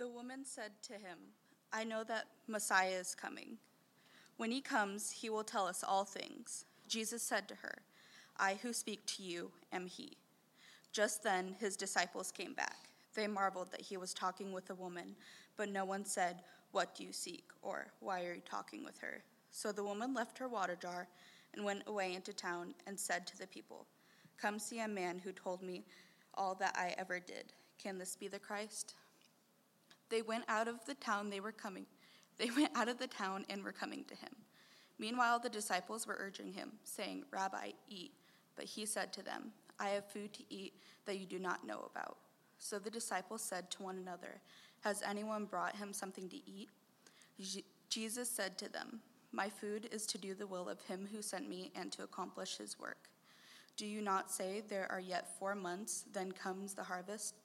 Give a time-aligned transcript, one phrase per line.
[0.00, 1.18] The woman said to him,
[1.74, 3.58] I know that Messiah is coming.
[4.38, 6.64] When he comes, he will tell us all things.
[6.88, 7.82] Jesus said to her,
[8.38, 10.16] I who speak to you am he.
[10.90, 12.88] Just then his disciples came back.
[13.14, 15.16] They marveled that he was talking with a woman,
[15.58, 17.50] but no one said, What do you seek?
[17.60, 19.22] or Why are you talking with her?
[19.50, 21.08] So the woman left her water jar
[21.52, 23.84] and went away into town and said to the people,
[24.40, 25.84] Come see a man who told me
[26.36, 27.52] all that I ever did.
[27.76, 28.94] Can this be the Christ?
[30.10, 31.86] They went out of the town they were coming.
[32.38, 34.32] They went out of the town and were coming to him.
[34.98, 38.12] Meanwhile, the disciples were urging him, saying, Rabbi, eat.
[38.56, 40.74] But he said to them, I have food to eat
[41.06, 42.18] that you do not know about.
[42.58, 44.42] So the disciples said to one another,
[44.80, 46.68] Has anyone brought him something to eat?
[47.88, 49.00] Jesus said to them,
[49.32, 52.58] My food is to do the will of him who sent me and to accomplish
[52.58, 53.08] his work.
[53.78, 57.36] Do you not say, There are yet four months, then comes the harvest?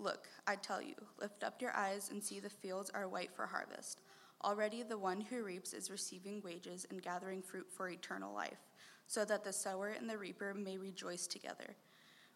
[0.00, 3.46] Look, I tell you, lift up your eyes and see the fields are white for
[3.46, 4.02] harvest.
[4.44, 8.60] Already the one who reaps is receiving wages and gathering fruit for eternal life,
[9.08, 11.74] so that the sower and the reaper may rejoice together.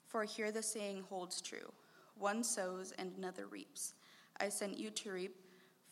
[0.08, 1.72] For here the saying holds true
[2.18, 3.94] one sows and another reaps.
[4.38, 5.36] I sent you to reap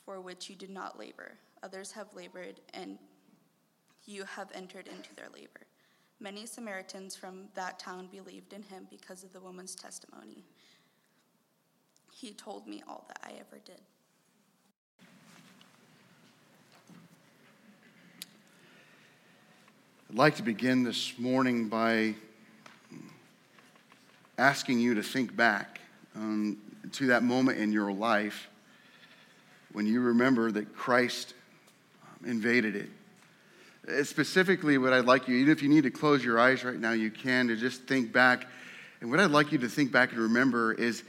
[0.05, 1.39] for which you did not labor.
[1.63, 2.99] Others have labored, and
[4.05, 5.67] you have entered into their labor.
[6.21, 10.45] Many Samaritans from that town believed in him because of the woman's testimony.
[12.21, 13.81] He told me all that I ever did.
[20.11, 22.15] I'd like to begin this morning by
[24.37, 25.81] asking you to think back
[26.15, 26.59] um,
[26.93, 28.51] to that moment in your life
[29.73, 31.33] when you remember that Christ
[32.03, 32.91] um, invaded it.
[33.89, 36.79] Uh, specifically, what I'd like you, even if you need to close your eyes right
[36.79, 38.47] now, you can, to just think back.
[39.01, 41.03] And what I'd like you to think back and remember is,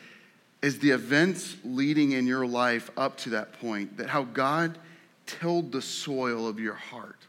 [0.61, 4.77] is the events leading in your life up to that point, that how God
[5.25, 7.21] tilled the soil of your heart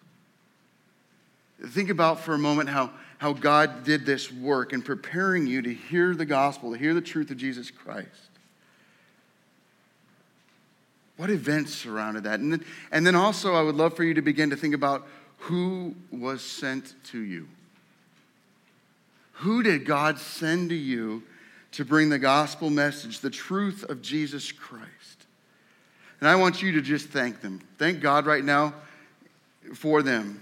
[1.68, 5.72] Think about for a moment how, how God did this work in preparing you to
[5.72, 8.08] hear the gospel, to hear the truth of Jesus Christ.
[11.16, 12.40] What events surrounded that?
[12.40, 15.06] And then, and then also, I would love for you to begin to think about
[15.38, 17.46] who was sent to you.
[19.34, 21.22] Who did God send to you
[21.72, 25.26] to bring the gospel message, the truth of Jesus Christ?
[26.20, 27.60] And I want you to just thank them.
[27.78, 28.74] Thank God right now
[29.74, 30.40] for them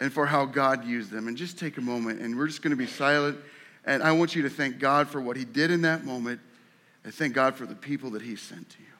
[0.00, 1.28] and for how God used them.
[1.28, 3.38] And just take a moment, and we're just going to be silent.
[3.84, 6.40] And I want you to thank God for what He did in that moment,
[7.04, 8.91] and thank God for the people that He sent to you.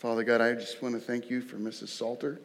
[0.00, 1.88] Father God, I just want to thank you for Mrs.
[1.88, 2.40] Salter.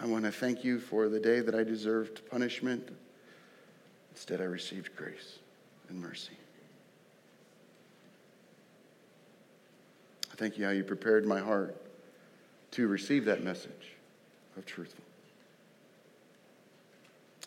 [0.00, 2.88] I want to thank you for the day that I deserved punishment.
[4.12, 5.40] Instead, I received grace
[5.90, 6.32] and mercy.
[10.32, 11.76] I thank you how you prepared my heart
[12.70, 13.92] to receive that message
[14.56, 15.04] of truthful.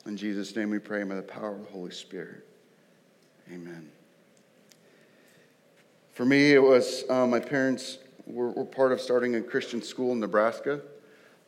[0.05, 2.45] In Jesus' name we pray by the power of the Holy Spirit.
[3.51, 3.89] Amen.
[6.13, 7.97] For me, it was uh, my parents
[8.27, 10.79] were, were, part of starting a Christian school in Nebraska.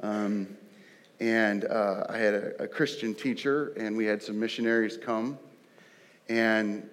[0.01, 0.57] Um,
[1.19, 5.37] and uh, I had a, a, Christian teacher, and we had some missionaries come,
[6.29, 6.89] and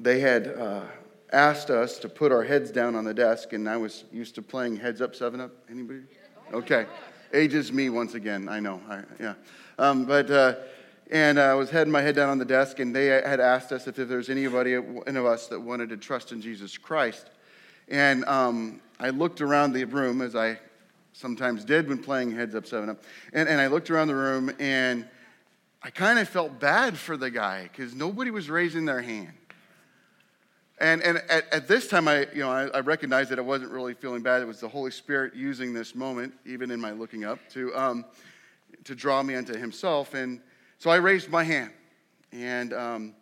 [0.00, 0.82] they had uh,
[1.32, 4.42] asked us to put our heads down on the desk, and I was used to
[4.42, 5.52] playing Heads Up, Seven Up.
[5.70, 6.00] Anybody?
[6.52, 6.86] Okay,
[7.32, 8.48] ages me once again.
[8.48, 8.80] I know.
[8.90, 9.34] I, yeah,
[9.78, 10.54] um, but uh,
[11.12, 13.86] and I was heading my head down on the desk, and they had asked us
[13.86, 14.74] if, if there's anybody,
[15.06, 17.30] any of us, that wanted to trust in Jesus Christ,
[17.88, 20.58] and um, I looked around the room as I
[21.12, 23.02] sometimes did when playing Heads Up 7 Up.
[23.32, 25.06] And, and I looked around the room and
[25.82, 29.32] I kind of felt bad for the guy because nobody was raising their hand.
[30.78, 33.70] And, and at, at this time, I, you know, I, I, recognized that I wasn't
[33.70, 34.42] really feeling bad.
[34.42, 38.04] It was the Holy Spirit using this moment, even in my looking up, to, um,
[38.84, 40.14] to draw me unto Himself.
[40.14, 40.40] And
[40.82, 41.70] so I raised my hand.
[42.32, 43.14] And um,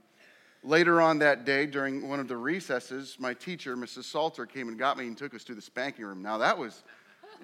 [0.65, 4.05] later on that day, during one of the recesses, my teacher, Mrs.
[4.05, 6.23] Salter, came and got me and took us to the spanking room.
[6.23, 6.85] Now, that was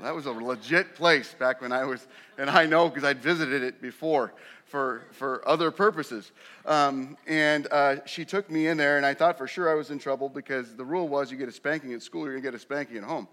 [0.00, 2.06] that was a legit place back when I was,
[2.38, 4.32] and I know because I'd visited it before
[4.64, 6.32] for, for other purposes.
[6.64, 9.90] Um, and uh, she took me in there, and I thought for sure I was
[9.90, 12.48] in trouble because the rule was you get a spanking at school, you're going to
[12.50, 13.28] get a spanking at home.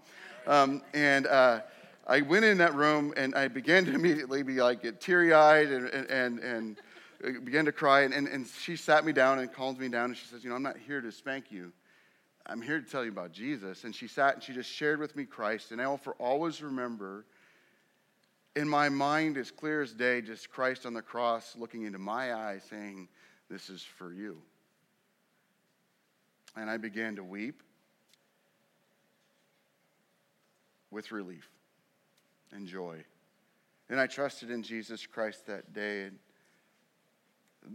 [0.46, 1.60] Um, and uh,
[2.06, 5.68] I went in that room, and I began to immediately be like get teary eyed
[5.68, 6.80] and, and, and
[7.24, 10.06] uh, began to cry, and, and, and she sat me down and calmed me down,
[10.06, 11.72] and she says, You know, I'm not here to spank you.
[12.46, 13.84] I'm here to tell you about Jesus.
[13.84, 15.72] And she sat and she just shared with me Christ.
[15.72, 17.24] And I will for always remember
[18.54, 22.34] in my mind, as clear as day, just Christ on the cross looking into my
[22.34, 23.08] eyes saying,
[23.50, 24.40] This is for you.
[26.56, 27.62] And I began to weep
[30.90, 31.48] with relief
[32.54, 33.04] and joy.
[33.90, 36.04] And I trusted in Jesus Christ that day.
[36.04, 36.18] And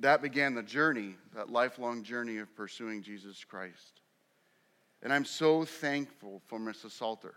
[0.02, 4.02] that began the journey, that lifelong journey of pursuing Jesus Christ.
[5.04, 6.92] And I'm so thankful for Mrs.
[6.92, 7.36] Salter.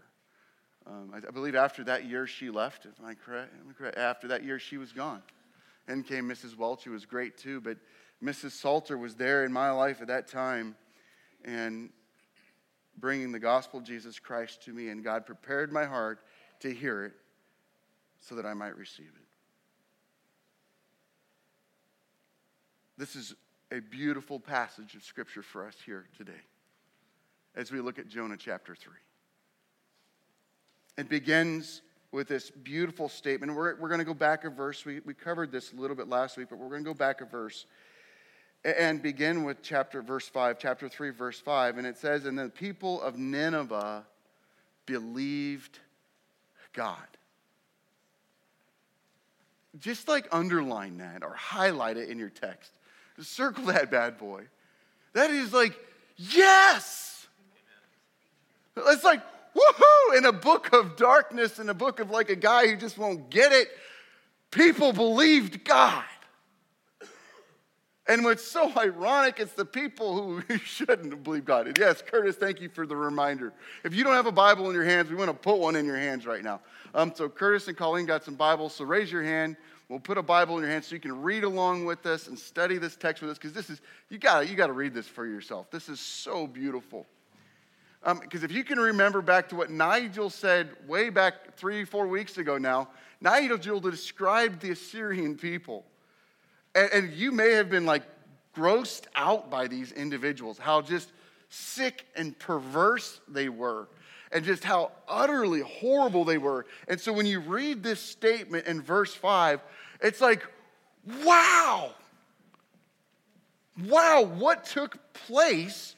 [0.87, 2.87] Um, I, I, believe after that year she left.
[2.87, 3.53] Am I, correct?
[3.61, 3.99] Am I correct?
[3.99, 5.23] After that year she was gone.
[5.87, 6.57] And came Mrs.
[6.57, 7.61] Welch, who was great too.
[7.61, 7.77] But
[8.23, 8.53] Mrs.
[8.53, 10.75] Salter was there in my life at that time
[11.45, 11.91] and
[12.99, 14.89] bringing the gospel of Jesus Christ to me.
[14.89, 16.21] And God prepared my heart
[16.61, 17.13] to hear it
[18.23, 19.27] so that I might receive it.
[22.97, 23.35] This is
[23.71, 26.33] a beautiful passage of scripture for us here today
[27.55, 28.93] as we look at Jonah chapter 3.
[30.99, 31.83] It begins
[32.13, 33.55] with this beautiful statement.
[33.55, 34.85] We're, we're going to go back a verse.
[34.85, 37.21] We, we covered this a little bit last week, but we're going to go back
[37.23, 37.67] a verse
[38.65, 42.49] and begin with chapter verse 5 chapter 3 verse 5 and it says and the
[42.49, 44.05] people of nineveh
[44.87, 45.81] believed
[46.73, 47.09] god
[49.79, 52.73] just like underline that or highlight it in your text
[53.21, 54.43] circle that bad boy
[55.13, 55.79] that is like
[56.17, 57.27] yes
[58.77, 59.23] it's like
[59.55, 62.99] woohoo in a book of darkness in a book of like a guy who just
[62.99, 63.69] won't get it
[64.51, 66.05] people believed god
[68.09, 71.69] and what's so ironic, it's the people who shouldn't believe God.
[71.69, 73.53] And yes, Curtis, thank you for the reminder.
[73.85, 75.87] If you don't have a Bible in your hands, we want to put one in
[75.87, 76.61] your hands right now.
[76.95, 79.57] Um, so Curtis and Colleen got some Bibles, so raise your hand.
[79.89, 82.39] We'll put a Bible in your hand so you can read along with us and
[82.39, 85.07] study this text with us because this is, you got you got to read this
[85.07, 85.71] for yourself.
[85.71, 87.07] This is so beautiful.
[88.03, 92.09] Because um, if you can remember back to what Nigel said way back three, four
[92.09, 92.89] weeks ago now,
[93.21, 95.85] Nigel described the Assyrian people
[96.75, 98.03] and, and you may have been like
[98.57, 101.13] grossed out by these individuals, how just
[101.49, 103.89] sick and perverse they were,
[104.33, 106.67] and just how utterly horrible they were.
[106.89, 109.61] And so when you read this statement in verse 5,
[110.01, 110.47] it's like,
[111.25, 111.91] wow,
[113.87, 115.95] wow, what took place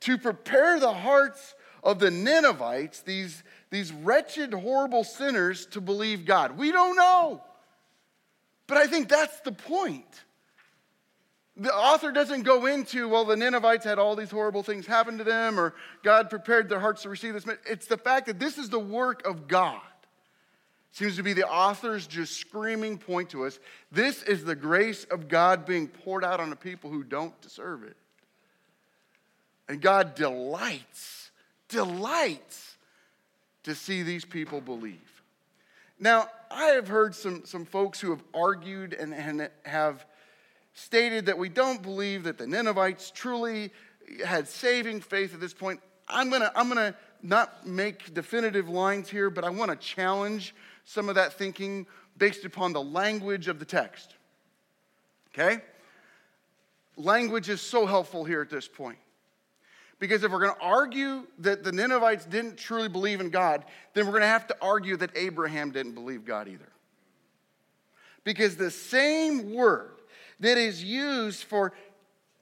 [0.00, 6.58] to prepare the hearts of the Ninevites, these, these wretched, horrible sinners, to believe God?
[6.58, 7.42] We don't know.
[8.66, 10.24] But I think that's the point.
[11.56, 15.24] The author doesn't go into, well, the Ninevites had all these horrible things happen to
[15.24, 17.44] them, or God prepared their hearts to receive this.
[17.66, 19.80] It's the fact that this is the work of God.
[20.92, 23.58] Seems to be the author's just screaming point to us.
[23.90, 27.82] This is the grace of God being poured out on a people who don't deserve
[27.82, 27.96] it.
[29.68, 31.30] And God delights,
[31.68, 32.76] delights
[33.64, 35.22] to see these people believe.
[35.98, 40.04] Now, I have heard some, some folks who have argued and, and have
[40.74, 43.70] stated that we don't believe that the Ninevites truly
[44.24, 45.80] had saving faith at this point.
[46.08, 50.54] I'm gonna, I'm gonna not make definitive lines here, but I wanna challenge
[50.84, 51.86] some of that thinking
[52.16, 54.14] based upon the language of the text.
[55.32, 55.62] Okay?
[56.96, 58.98] Language is so helpful here at this point.
[59.98, 63.64] Because if we're going to argue that the Ninevites didn't truly believe in God,
[63.94, 66.68] then we're going to have to argue that Abraham didn't believe God either.
[68.24, 69.92] Because the same word
[70.42, 71.72] that is used for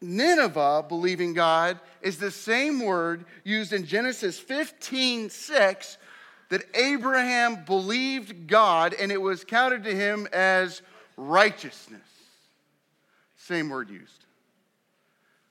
[0.00, 5.98] Nineveh believing God is the same word used in Genesis 15 6
[6.48, 10.82] that Abraham believed God and it was counted to him as
[11.16, 12.00] righteousness.
[13.36, 14.24] Same word used.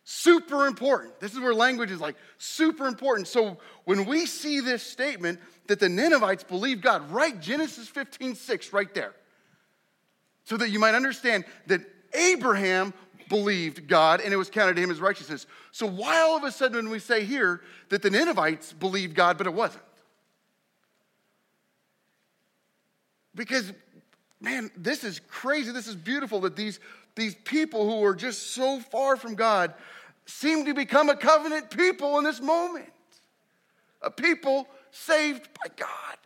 [0.04, 1.20] Super important.
[1.20, 3.28] This is where language is like super important.
[3.28, 8.74] So when we see this statement that the Ninevites believed God, write Genesis 15 6
[8.74, 9.14] right there.
[10.46, 11.82] So that you might understand that
[12.14, 12.94] Abraham
[13.30, 15.46] believed God and it was counted to him as righteousness.
[15.72, 19.38] So why all of a sudden when we say here that the Ninevites believed God,
[19.38, 19.84] but it wasn't?
[23.36, 23.72] Because,
[24.42, 25.72] man, this is crazy.
[25.72, 26.80] This is beautiful that these,
[27.16, 29.74] these people who are just so far from God
[30.26, 32.92] seem to become a covenant people in this moment.
[34.02, 36.18] A people saved by God.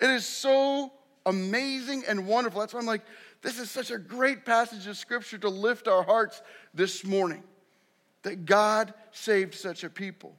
[0.00, 0.92] It is so
[1.26, 2.60] amazing and wonderful.
[2.60, 3.02] That's why I'm like,
[3.42, 6.42] this is such a great passage of scripture to lift our hearts
[6.74, 7.42] this morning
[8.22, 10.34] that God saved such a people.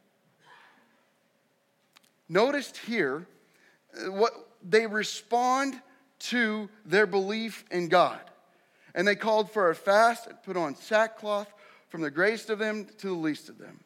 [2.30, 3.26] Noticed here
[3.98, 5.80] uh, what they respond
[6.20, 8.22] to their belief in God.
[8.94, 11.52] And they called for a fast and put on sackcloth
[11.90, 13.80] from the greatest of them to the least of them.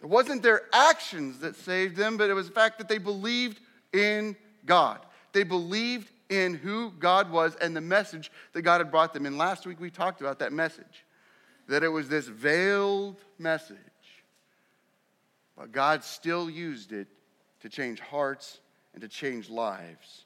[0.00, 3.58] It wasn't their actions that saved them, but it was the fact that they believed
[3.92, 5.00] in God.
[5.32, 9.26] They believed in who God was and the message that God had brought them.
[9.26, 11.04] And last week we talked about that message
[11.68, 13.76] that it was this veiled message,
[15.56, 17.08] but God still used it
[17.60, 18.60] to change hearts
[18.94, 20.24] and to change lives.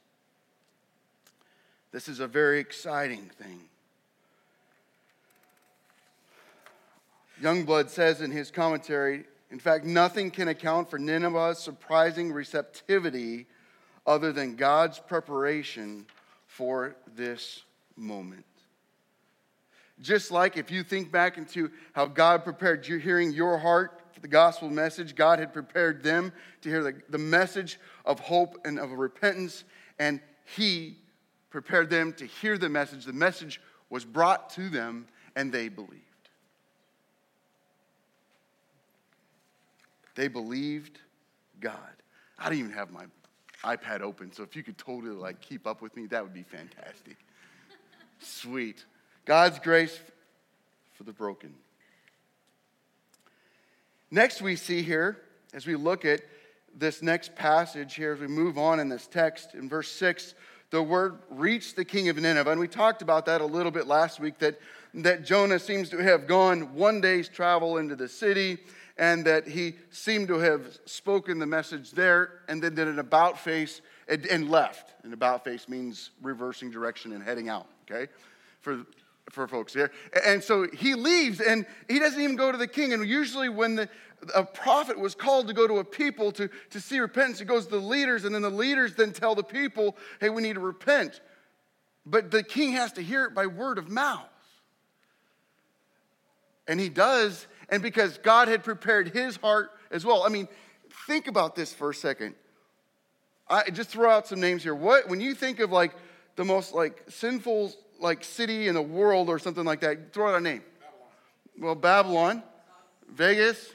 [1.91, 3.61] This is a very exciting thing.
[7.43, 13.47] Youngblood says in his commentary, in fact, nothing can account for Nineveh's surprising receptivity
[14.07, 16.07] other than God's preparation
[16.47, 17.63] for this
[17.97, 18.45] moment.
[20.01, 24.21] Just like if you think back into how God prepared you hearing your heart for
[24.21, 26.33] the gospel message, God had prepared them
[26.63, 29.65] to hear the, the message of hope and of repentance,
[29.99, 30.21] and
[30.57, 30.99] He
[31.51, 33.05] prepared them to hear the message.
[33.05, 35.07] The message was brought to them,
[35.37, 36.01] and they believed.
[40.15, 40.99] They believed
[41.61, 41.77] God.
[42.39, 43.05] I don't even have my
[43.65, 46.43] iPad open, so if you could totally like keep up with me, that would be
[46.43, 47.17] fantastic.
[48.19, 48.85] Sweet.
[49.25, 49.99] God's grace
[50.95, 51.55] for the broken.
[54.11, 55.19] Next, we see here,
[55.55, 56.21] as we look at
[56.77, 60.35] this next passage here, as we move on in this text, in verse 6,
[60.71, 62.51] the word reached the king of Nineveh.
[62.51, 64.59] And we talked about that a little bit last week that,
[64.95, 68.59] that Jonah seems to have gone one day's travel into the city
[68.99, 73.39] and that he seemed to have spoken the message there and then did an about
[73.39, 74.93] face and, and left.
[75.05, 78.11] An about face means reversing direction and heading out, okay?
[78.61, 78.85] For,
[79.31, 79.91] for folks here.
[80.25, 82.93] And so he leaves and he doesn't even go to the king.
[82.93, 83.89] And usually, when the,
[84.35, 87.65] a prophet was called to go to a people to, to see repentance, he goes
[87.67, 90.61] to the leaders, and then the leaders then tell the people, hey, we need to
[90.61, 91.21] repent.
[92.05, 94.29] But the king has to hear it by word of mouth.
[96.69, 100.25] And he does, and because God had prepared his heart as well.
[100.25, 100.47] I mean,
[101.09, 102.35] think about this for a second.
[103.49, 104.75] I just throw out some names here.
[104.75, 105.95] What when you think of like
[106.37, 110.37] the most like sinful like city in the world or something like that, throw out
[110.37, 110.63] a name.
[110.81, 111.09] Babylon.
[111.59, 112.43] Well, Babylon,
[113.09, 113.71] Vegas.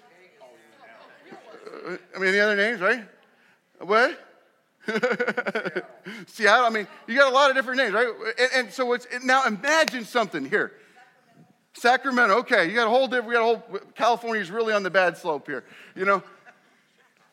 [1.88, 3.04] Uh, I mean, any other names, right?
[3.80, 4.20] What?
[6.28, 6.66] Seattle.
[6.66, 8.08] I mean, you got a lot of different names, right?
[8.40, 10.74] And, and so it's now imagine something here.
[11.78, 14.90] Sacramento, okay, you got a whole different, we got a whole, California's really on the
[14.90, 15.64] bad slope here,
[15.96, 16.24] you know?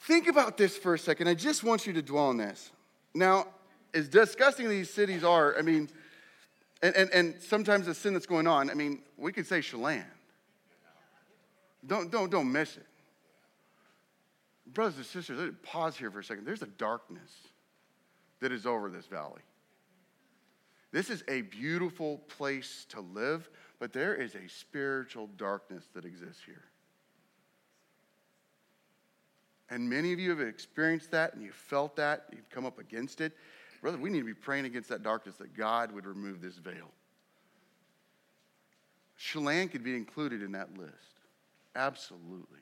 [0.00, 1.28] Think about this for a second.
[1.28, 2.70] I just want you to dwell on this.
[3.14, 3.46] Now,
[3.94, 5.88] as disgusting these cities are, I mean,
[6.82, 10.04] and, and, and sometimes the sin that's going on, I mean, we could say Chelan.
[11.86, 12.86] Don't, don't, don't miss it.
[14.66, 16.44] Brothers and sisters, pause here for a second.
[16.44, 17.32] There's a darkness
[18.40, 19.40] that is over this valley.
[20.92, 26.42] This is a beautiful place to live, but there is a spiritual darkness that exists
[26.44, 26.64] here.
[29.70, 33.20] And many of you have experienced that and you've felt that, you've come up against
[33.20, 33.32] it.
[33.82, 36.90] Brother, we need to be praying against that darkness that God would remove this veil.
[39.16, 40.92] Chelan could be included in that list.
[41.76, 42.60] Absolutely.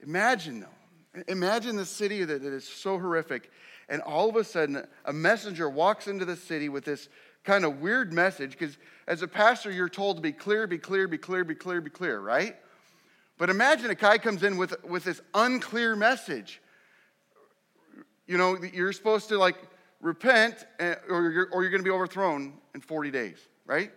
[0.00, 3.50] Imagine, though, imagine the city that, that is so horrific,
[3.88, 7.08] and all of a sudden, a messenger walks into the city with this
[7.44, 11.08] kind of weird message because as a pastor, you're told to be clear, be clear,
[11.08, 12.56] be clear, be clear, be clear, right?
[13.38, 16.60] But imagine a guy comes in with, with this unclear message.
[18.26, 19.56] You know, you're supposed to like
[20.00, 23.90] repent eh, or you're, or you're going to be overthrown in 40 days, right?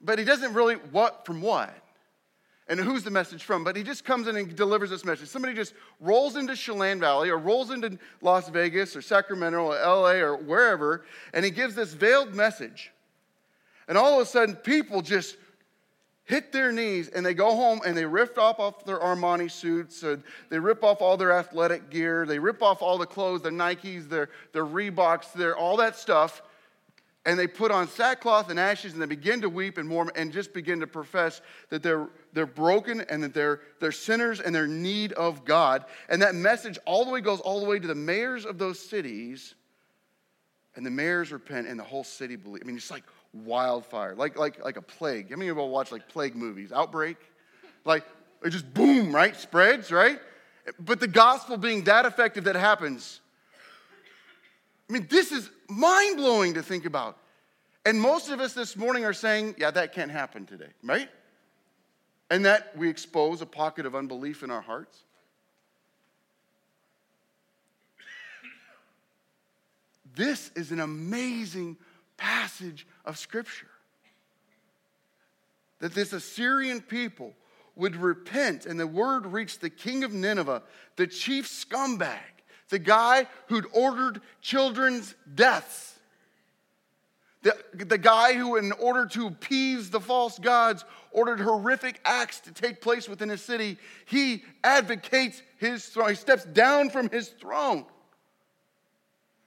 [0.00, 1.74] But he doesn't really, what from what?
[2.68, 3.62] And who's the message from?
[3.62, 5.28] But he just comes in and delivers this message.
[5.28, 10.12] Somebody just rolls into Chelan Valley or rolls into Las Vegas or Sacramento or LA
[10.12, 11.04] or wherever,
[11.34, 12.90] and he gives this veiled message.
[13.86, 15.36] And all of a sudden, people just
[16.24, 20.02] hit their knees and they go home and they rip off, off their Armani suits,
[20.02, 23.52] and they rip off all their athletic gear, they rip off all the clothes, their
[23.52, 26.40] Nikes, their, their Reeboks, their, all that stuff,
[27.26, 30.32] and they put on sackcloth and ashes and they begin to weep and mourn and
[30.32, 31.40] just begin to profess
[31.70, 35.86] that they're, they're broken and that they're, they're sinners and they're need of God.
[36.08, 38.78] And that message all the way goes all the way to the mayors of those
[38.78, 39.54] cities.
[40.76, 42.62] And the mayors repent and the whole city believe.
[42.62, 45.30] I mean, it's like wildfire, like, like, like a plague.
[45.30, 46.72] How many of y'all watch like plague movies?
[46.72, 47.16] Outbreak?
[47.84, 48.04] Like,
[48.44, 49.34] it just boom, right?
[49.34, 50.18] Spreads, right?
[50.78, 53.20] But the gospel being that effective that happens
[54.88, 57.18] I mean, this is mind blowing to think about.
[57.86, 61.08] And most of us this morning are saying, yeah, that can't happen today, right?
[62.30, 64.98] And that we expose a pocket of unbelief in our hearts.
[70.14, 71.76] This is an amazing
[72.16, 73.70] passage of Scripture.
[75.80, 77.34] That this Assyrian people
[77.76, 80.62] would repent, and the word reached the king of Nineveh,
[80.96, 82.18] the chief scumbag,
[82.68, 85.98] the guy who'd ordered children's deaths.
[87.42, 92.52] The, the guy who, in order to appease the false gods, ordered horrific acts to
[92.52, 96.08] take place within his city, he advocates his throne.
[96.08, 97.84] He steps down from his throne.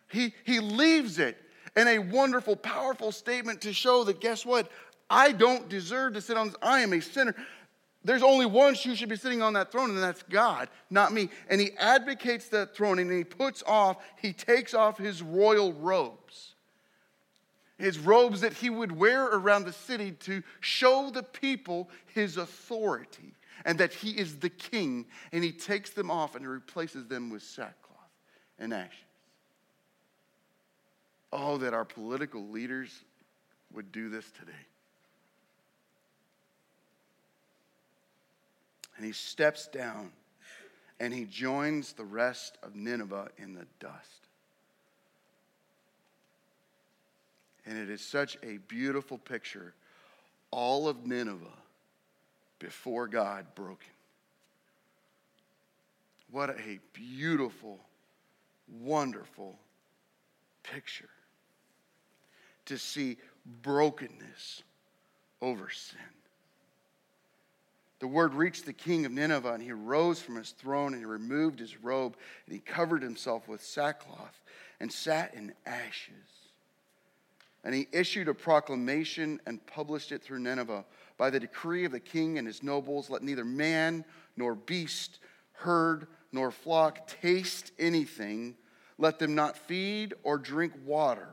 [0.10, 1.38] He, he leaves it
[1.76, 4.72] in a wonderful, powerful statement to show that guess what?
[5.10, 6.56] I don't deserve to sit on this.
[6.62, 7.36] I am a sinner.
[8.08, 11.30] There's only one who should be sitting on that throne, and that's God, not me.
[11.50, 16.54] And he advocates that throne and he puts off, he takes off his royal robes.
[17.78, 23.34] His robes that he would wear around the city to show the people his authority
[23.66, 25.08] and that he is the king.
[25.34, 27.98] And he takes them off and replaces them with sackcloth
[28.58, 28.94] and ashes.
[31.34, 33.04] Oh, that our political leaders
[33.74, 34.54] would do this today.
[38.98, 40.12] And he steps down
[41.00, 44.28] and he joins the rest of Nineveh in the dust.
[47.66, 49.74] And it is such a beautiful picture.
[50.50, 51.46] All of Nineveh
[52.60, 53.92] before God broken.
[56.32, 57.80] What a beautiful,
[58.82, 59.60] wonderful
[60.64, 61.10] picture
[62.66, 63.18] to see
[63.62, 64.64] brokenness
[65.42, 66.00] over sin.
[68.00, 71.06] The word reached the king of Nineveh, and he rose from his throne and he
[71.06, 74.40] removed his robe and he covered himself with sackcloth
[74.80, 76.14] and sat in ashes.
[77.64, 80.86] And he issued a proclamation and published it through Nineveh.
[81.18, 85.18] By the decree of the king and his nobles, let neither man nor beast,
[85.54, 88.56] herd nor flock taste anything.
[89.00, 91.30] Let them not feed or drink water.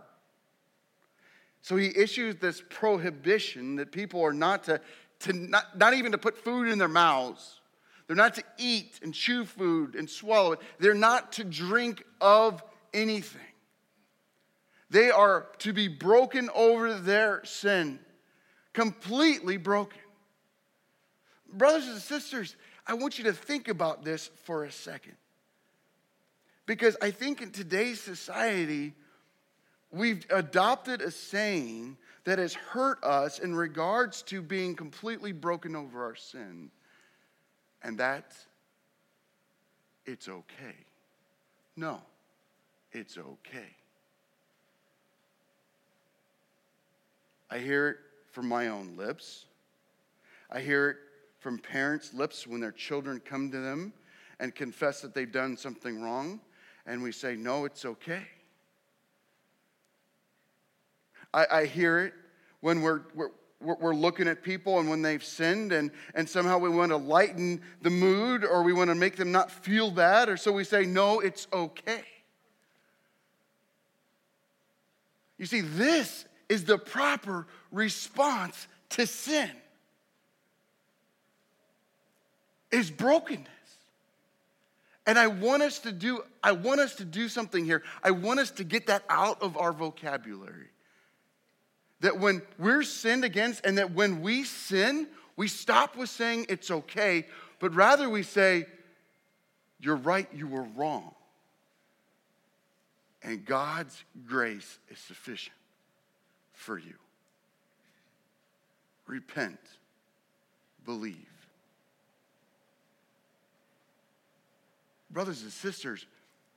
[1.60, 4.80] So he issues this prohibition that people are not to
[5.24, 7.60] to not, not even to put food in their mouths.
[8.06, 10.60] They're not to eat and chew food and swallow it.
[10.78, 13.40] They're not to drink of anything.
[14.90, 17.98] They are to be broken over their sin,
[18.72, 19.98] completely broken.
[21.52, 22.56] Brothers and sisters,
[22.86, 25.16] I want you to think about this for a second.
[26.66, 28.94] Because I think in today's society,
[29.90, 36.04] we've adopted a saying that has hurt us in regards to being completely broken over
[36.04, 36.70] our sin.
[37.82, 38.34] And that
[40.06, 40.76] it's okay.
[41.76, 42.00] No,
[42.92, 43.76] it's okay.
[47.50, 47.96] I hear it
[48.32, 49.46] from my own lips.
[50.50, 50.96] I hear it
[51.40, 53.92] from parents' lips when their children come to them
[54.40, 56.40] and confess that they've done something wrong,
[56.86, 58.22] and we say, No, it's okay.
[61.34, 62.14] I, I hear it
[62.60, 66.68] when we're, we're we're looking at people and when they've sinned and, and somehow we
[66.68, 70.36] want to lighten the mood or we want to make them not feel bad or
[70.36, 72.04] so we say no it's okay.
[75.38, 79.50] You see this is the proper response to sin.
[82.70, 83.48] Is brokenness.
[85.06, 87.82] And i want us to do i want us to do something here.
[88.02, 90.68] I want us to get that out of our vocabulary
[92.04, 96.70] that when we're sinned against and that when we sin, we stop with saying it's
[96.70, 97.26] okay,
[97.60, 98.66] but rather we say,
[99.80, 101.14] You're right, you were wrong.
[103.22, 105.56] And God's grace is sufficient
[106.52, 106.92] for you.
[109.06, 109.58] Repent,
[110.84, 111.16] believe.
[115.08, 116.04] Brothers and sisters,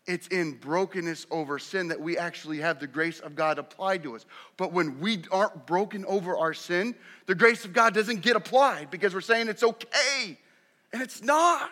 [0.07, 4.15] it's in brokenness over sin that we actually have the grace of God applied to
[4.15, 4.25] us.
[4.55, 8.89] But when we aren't broken over our sin, the grace of God doesn't get applied
[8.89, 10.39] because we're saying it's okay.
[10.93, 11.69] And it's not.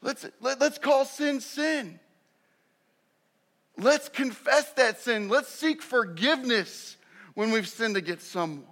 [0.00, 1.98] Let's, let, us let us call sin sin.
[3.76, 5.28] Let's confess that sin.
[5.28, 6.96] Let's seek forgiveness
[7.34, 8.66] when we've sinned against someone.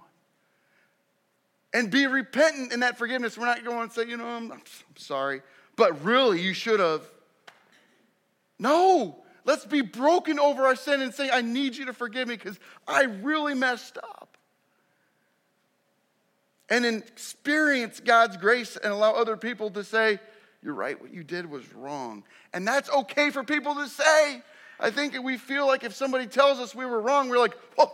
[1.73, 3.37] And be repentant in that forgiveness.
[3.37, 4.61] We're not going to say, you know, I'm, I'm
[4.95, 5.41] sorry.
[5.75, 7.01] But really, you should have.
[8.61, 12.37] No, let's be broken over our sin and say, I need you to forgive me
[12.37, 14.37] because I really messed up.
[16.69, 20.19] And experience God's grace and allow other people to say,
[20.61, 22.23] You're right, what you did was wrong.
[22.53, 24.43] And that's okay for people to say.
[24.79, 27.91] I think we feel like if somebody tells us we were wrong, we're like, Well,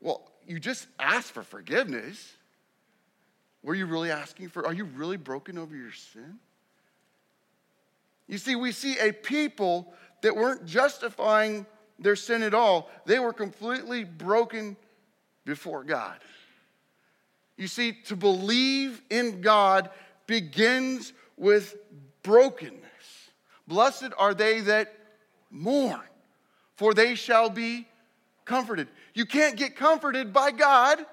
[0.00, 2.34] well, you just asked for forgiveness.
[3.62, 6.38] Were you really asking for, are you really broken over your sin?
[8.28, 11.66] You see, we see a people that weren't justifying
[11.98, 12.90] their sin at all.
[13.06, 14.76] They were completely broken
[15.44, 16.18] before God.
[17.56, 19.90] You see, to believe in God
[20.26, 21.76] begins with
[22.22, 22.80] brokenness.
[23.68, 24.94] Blessed are they that
[25.50, 26.00] mourn,
[26.76, 27.86] for they shall be
[28.44, 28.88] comforted.
[29.14, 31.04] You can't get comforted by God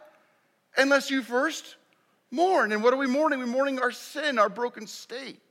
[0.77, 1.75] unless you first
[2.31, 2.71] mourn.
[2.71, 3.39] And what are we mourning?
[3.39, 5.41] We're mourning our sin, our broken state.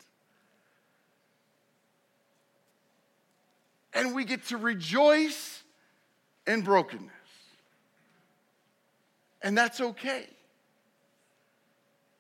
[3.95, 5.63] And we get to rejoice
[6.47, 7.11] in brokenness.
[9.43, 10.27] And that's okay.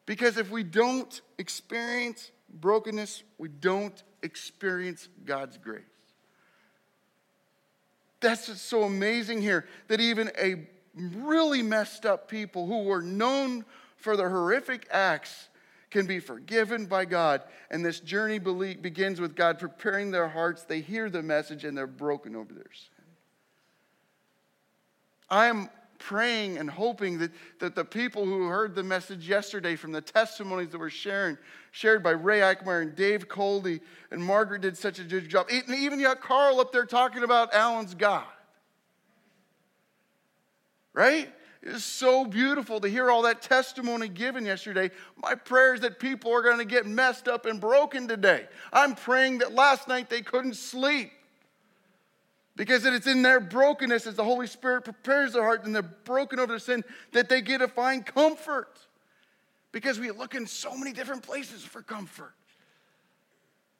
[0.06, 5.82] Because if we don't experience brokenness, we don't experience God's grace.
[8.20, 13.64] That's what's so amazing here that even a really messed up people who were known
[13.96, 15.48] for their horrific acts
[15.90, 17.42] can be forgiven by God.
[17.70, 20.64] And this journey begins with God preparing their hearts.
[20.64, 23.04] They hear the message and they're broken over their sin.
[25.30, 29.92] I am praying and hoping that, that the people who heard the message yesterday from
[29.92, 31.36] the testimonies that were sharing,
[31.70, 35.48] shared by Ray Eichmeyer and Dave Coldy, and Margaret did such a good job.
[35.50, 38.24] And even got Carl up there talking about Alan's God.
[40.92, 41.32] Right?
[41.62, 44.90] It is so beautiful to hear all that testimony given yesterday.
[45.16, 48.46] My prayer is that people are going to get messed up and broken today.
[48.72, 51.10] I'm praying that last night they couldn't sleep
[52.54, 56.38] because it's in their brokenness as the Holy Spirit prepares their heart and they're broken
[56.38, 58.78] over their sin that they get to find comfort.
[59.72, 62.34] Because we look in so many different places for comfort.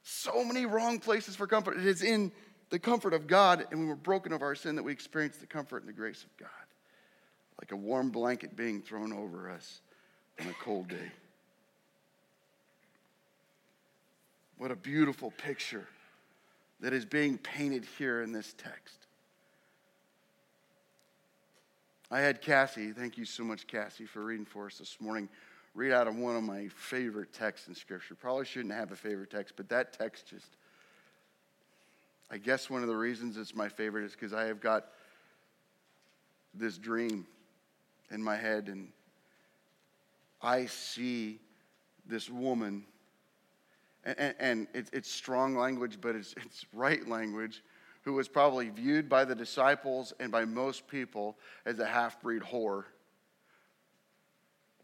[0.03, 1.77] So many wrong places for comfort.
[1.79, 2.33] It is in
[2.71, 5.47] the comfort of God and when we're broken of our sin that we experience the
[5.47, 6.68] comfort and the grace of God
[7.59, 9.81] like a warm blanket being thrown over us
[10.41, 11.11] on a cold day.
[14.59, 15.87] What a beautiful picture
[16.81, 19.07] that is being painted here in this text.
[22.11, 25.29] I had Cassie, thank you so much, Cassie, for reading for us this morning.
[25.75, 28.15] Read out of one of my favorite texts in Scripture.
[28.15, 30.57] Probably shouldn't have a favorite text, but that text just,
[32.31, 34.87] I guess one of the reasons it's my favorite is because I have got
[36.55, 37.27] this dream
[38.11, 38.89] in my head, and
[40.41, 41.41] I see
[42.07, 42.85] this woman,
[44.05, 47.63] and, and, it, it's strong language, but it's, it's right language,
[48.03, 52.43] who was probably viewed by the disciples and by most people as a half breed
[52.43, 52.85] whore.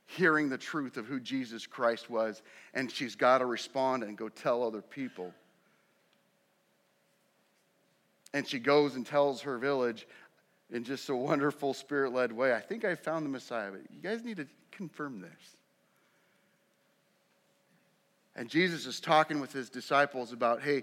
[0.07, 2.43] Hearing the truth of who Jesus Christ was,
[2.75, 5.33] and she's got to respond and go tell other people.
[8.35, 10.07] And she goes and tells her village,
[10.71, 12.55] in just a wonderful spirit led way.
[12.55, 15.57] I think I found the Messiah, but you guys need to confirm this.
[18.37, 20.83] And Jesus is talking with his disciples about, hey,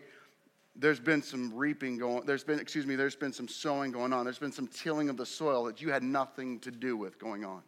[0.76, 4.24] there's been some reaping going there's been excuse me there's been some sowing going on
[4.24, 7.44] there's been some tilling of the soil that you had nothing to do with going
[7.44, 7.62] on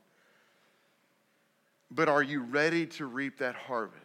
[1.92, 4.04] but are you ready to reap that harvest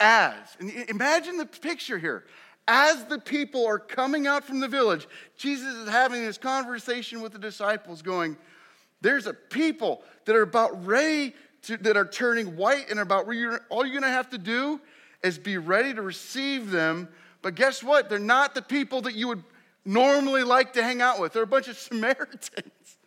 [0.00, 0.56] as
[0.88, 2.24] imagine the picture here
[2.66, 7.32] as the people are coming out from the village, Jesus is having this conversation with
[7.32, 8.36] the disciples, going,
[9.00, 13.26] There's a people that are about ready to, that are turning white and about
[13.68, 14.80] all you're going to have to do
[15.22, 17.08] is be ready to receive them.
[17.42, 18.08] But guess what?
[18.08, 19.42] They're not the people that you would
[19.84, 21.32] normally like to hang out with.
[21.32, 22.98] They're a bunch of Samaritans.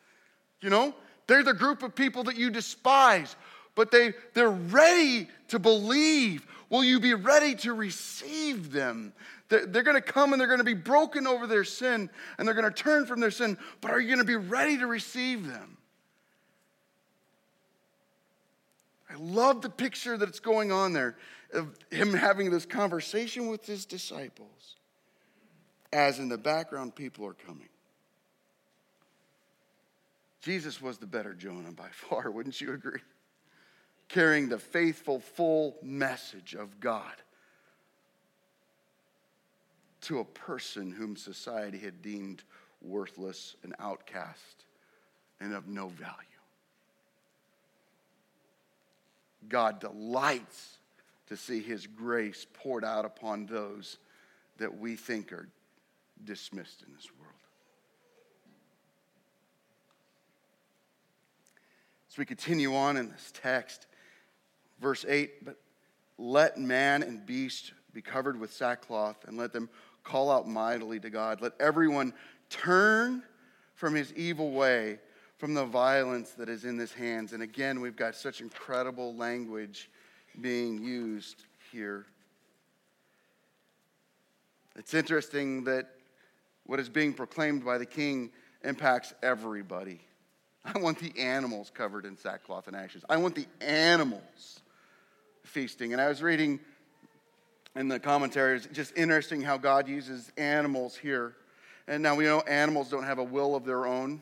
[0.62, 0.94] You know?
[1.28, 3.36] They're the group of people that you despise,
[3.76, 6.48] but they, they're ready to believe.
[6.70, 9.14] Will you be ready to receive them?
[9.50, 12.56] They're, going to come and they're going to be broken over their sin and they're
[12.56, 15.48] going to turn from their sin, but are you going to be ready to receive
[15.48, 15.78] them?
[19.10, 21.16] I love the picture that's going on there
[21.54, 24.76] of him having this conversation with his disciples
[25.94, 27.70] as in the background people are coming.
[30.42, 33.00] Jesus was the better Jonah by far, wouldn't you agree?
[34.10, 37.14] Carrying the faithful, full message of God
[40.08, 42.42] to a person whom society had deemed
[42.82, 44.64] worthless and outcast
[45.42, 46.14] and of no value.
[49.50, 50.78] God delights
[51.28, 53.98] to see his grace poured out upon those
[54.60, 55.50] that we think are
[56.24, 57.34] dismissed in this world.
[62.10, 63.88] As we continue on in this text,
[64.80, 65.58] verse 8, but
[66.18, 69.68] let man and beast be covered with sackcloth, and let them
[70.08, 71.42] call out mightily to God.
[71.42, 72.14] Let everyone
[72.50, 73.24] turn
[73.76, 75.00] from his evil way,
[75.38, 77.34] from the violence that is in his hands.
[77.34, 79.90] And again, we've got such incredible language
[80.40, 82.06] being used here.
[84.78, 85.90] It's interesting that
[86.66, 88.32] what is being proclaimed by the king
[88.64, 90.00] impacts everybody.
[90.64, 93.04] I want the animals covered in sackcloth and ashes.
[93.10, 94.62] I want the animals
[95.44, 95.92] feasting.
[95.94, 96.60] And I was reading
[97.78, 101.36] in the commentaries, just interesting how God uses animals here.
[101.88, 104.22] And now we know animals don't have a will of their own,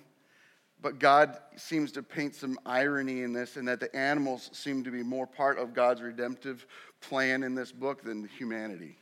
[0.81, 4.91] but God seems to paint some irony in this, and that the animals seem to
[4.91, 6.67] be more part of God's redemptive
[6.99, 8.97] plan in this book than humanity.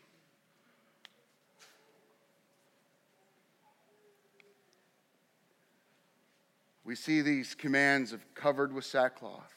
[6.86, 9.54] We see these commands of covered with sackcloth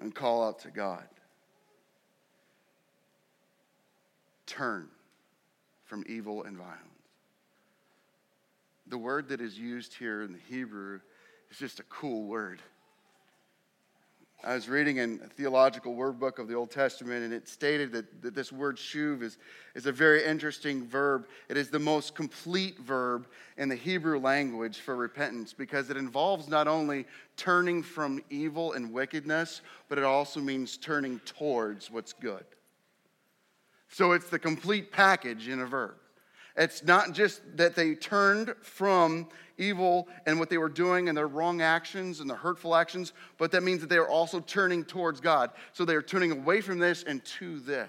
[0.00, 1.04] and call out to God.
[4.46, 4.88] Turn
[5.84, 6.78] from evil and violence.
[8.86, 11.00] The word that is used here in the Hebrew
[11.50, 12.60] is just a cool word.
[14.44, 17.92] I was reading in a theological word book of the Old Testament, and it stated
[17.92, 19.38] that, that this word shuv is,
[19.76, 21.28] is a very interesting verb.
[21.48, 26.48] It is the most complete verb in the Hebrew language for repentance because it involves
[26.48, 32.44] not only turning from evil and wickedness, but it also means turning towards what's good.
[33.92, 35.94] So it's the complete package in a verb.
[36.56, 39.28] It's not just that they turned from
[39.58, 43.52] evil and what they were doing and their wrong actions and their hurtful actions, but
[43.52, 45.50] that means that they are also turning towards God.
[45.72, 47.88] So they are turning away from this and to this.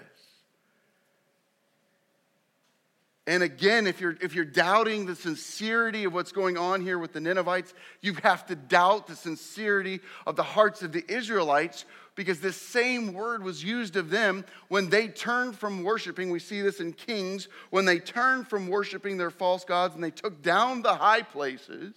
[3.26, 7.14] And again, if you're, if you're doubting the sincerity of what's going on here with
[7.14, 12.40] the Ninevites, you have to doubt the sincerity of the hearts of the Israelites because
[12.40, 16.30] this same word was used of them when they turned from worshiping.
[16.30, 20.10] We see this in Kings, when they turned from worshiping their false gods and they
[20.10, 21.94] took down the high places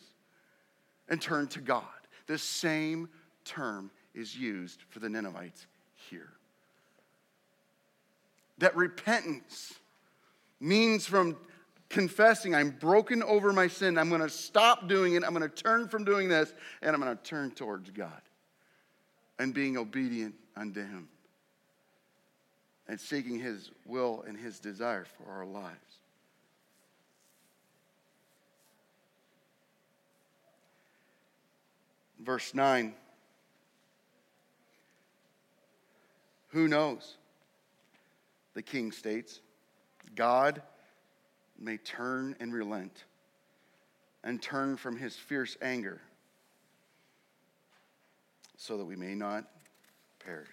[1.07, 1.83] and turned to God.
[2.25, 3.09] The same
[3.45, 5.67] term is used for the Ninevites
[6.09, 6.29] here.
[8.57, 9.73] That repentance
[10.59, 11.37] means from
[11.89, 13.97] confessing, I'm broken over my sin.
[13.97, 15.23] I'm going to stop doing it.
[15.23, 16.51] I'm going to turn from doing this,
[16.81, 18.21] and I'm going to turn towards God
[19.39, 21.07] and being obedient unto Him
[22.87, 25.77] and seeking His will and His desire for our lives.
[32.19, 32.93] Verse 9
[36.49, 37.17] Who knows?
[38.53, 39.39] The king states
[40.15, 40.61] God
[41.59, 43.03] may turn and relent
[44.23, 46.01] and turn from his fierce anger
[48.57, 49.45] so that we may not
[50.19, 50.47] perish.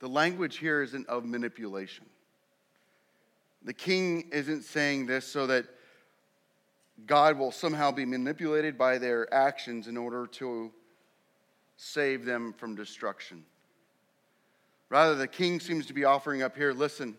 [0.00, 2.04] The language here isn't of manipulation.
[3.64, 5.66] The king isn't saying this so that
[7.06, 10.72] God will somehow be manipulated by their actions in order to
[11.76, 13.44] save them from destruction.
[14.88, 17.16] Rather, the king seems to be offering up here listen,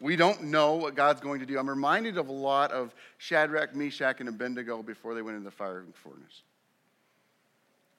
[0.00, 1.58] we don't know what God's going to do.
[1.58, 5.56] I'm reminded of a lot of Shadrach, Meshach, and Abednego before they went into the
[5.56, 6.42] fire furnace.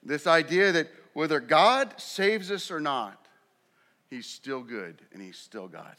[0.03, 3.27] This idea that whether God saves us or not,
[4.09, 5.95] He's still good and He's still God.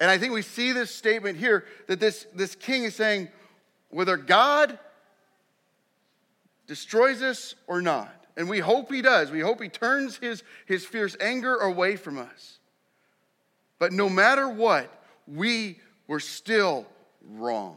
[0.00, 3.28] And I think we see this statement here that this, this king is saying,
[3.90, 4.78] whether God
[6.66, 10.84] destroys us or not, and we hope He does, we hope He turns His, his
[10.84, 12.58] fierce anger away from us.
[13.78, 14.92] But no matter what,
[15.26, 16.86] we were still
[17.22, 17.76] wrong.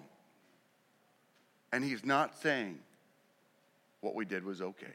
[1.71, 2.79] And he's not saying
[4.01, 4.85] what we did was okay.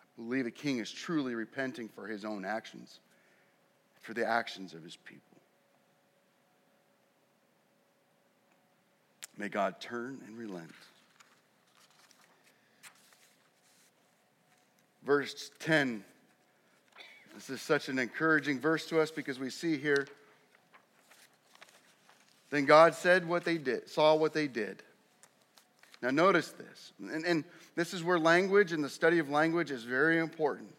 [0.00, 3.00] I believe a king is truly repenting for his own actions,
[4.00, 5.22] for the actions of his people.
[9.36, 10.72] May God turn and relent.
[15.04, 16.04] Verse 10
[17.38, 20.06] this is such an encouraging verse to us because we see here
[22.50, 24.82] then God said what they did, saw what they did.
[26.02, 26.92] Now, notice this.
[26.98, 27.44] And, and,
[27.76, 30.74] this is where language and the study of language is very important.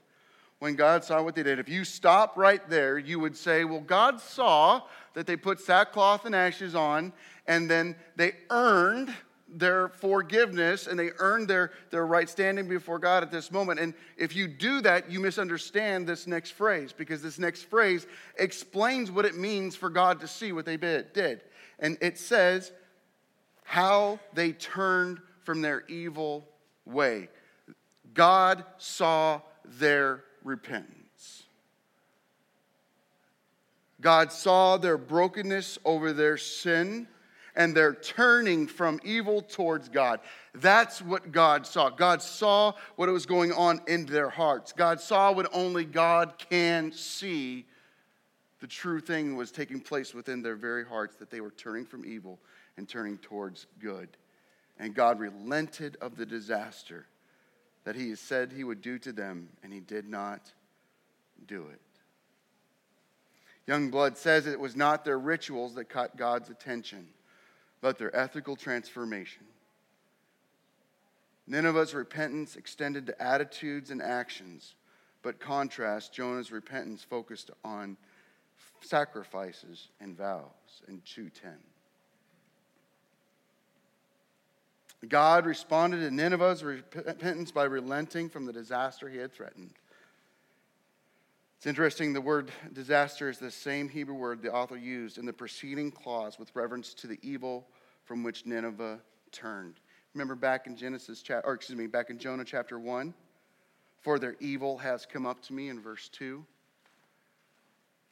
[0.60, 3.80] When God saw what they did, if you stop right there, you would say, Well,
[3.80, 4.82] God saw
[5.14, 7.14] that they put sackcloth and ashes on,
[7.48, 9.14] and then they earned
[9.54, 13.80] their forgiveness and they earned their, their right standing before God at this moment.
[13.80, 18.06] And if you do that, you misunderstand this next phrase because this next phrase
[18.38, 21.42] explains what it means for God to see what they did.
[21.80, 22.72] And it says,
[23.64, 26.48] how they turned from their evil
[26.86, 27.30] way.
[28.14, 31.44] God saw their repentance.
[34.02, 37.08] God saw their brokenness over their sin
[37.60, 40.22] and they're turning from evil towards God.
[40.56, 41.90] That's what God saw.
[41.90, 44.72] God saw what was going on in their hearts.
[44.72, 47.66] God saw what only God can see.
[48.62, 52.06] The true thing was taking place within their very hearts that they were turning from
[52.06, 52.40] evil
[52.78, 54.08] and turning towards good.
[54.80, 57.08] And God relented of the disaster
[57.84, 60.54] that He said He would do to them, and He did not
[61.46, 61.82] do it.
[63.70, 67.06] Youngblood says it was not their rituals that caught God's attention,
[67.82, 69.44] but their ethical transformation.
[71.48, 74.76] Nineveh's repentance extended to attitudes and actions,
[75.24, 77.98] but contrast, Jonah's repentance focused on
[78.82, 81.54] sacrifices and vows in 210.
[85.08, 89.74] God responded to Nineveh's repentance by relenting from the disaster he had threatened.
[91.60, 95.34] It's interesting, the word disaster is the same Hebrew word the author used in the
[95.34, 97.68] preceding clause with reference to the evil
[98.06, 99.02] from which Nineveh
[99.34, 99.82] turned.
[100.14, 103.14] Remember back in Genesis, chapter, or excuse me, back in Jonah chapter 1?
[104.00, 106.46] For their evil has come up to me in verse 2.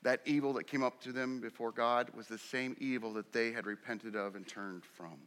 [0.01, 3.53] That evil that came up to them before God was the same evil that they
[3.53, 5.19] had repented of and turned from.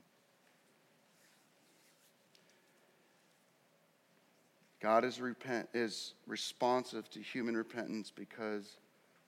[4.80, 8.78] God is, repent, is responsive to human repentance because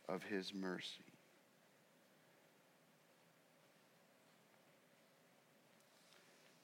[0.08, 1.04] of his mercy.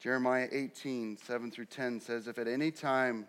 [0.01, 3.27] Jeremiah 18, 7 through 10 says, If at any time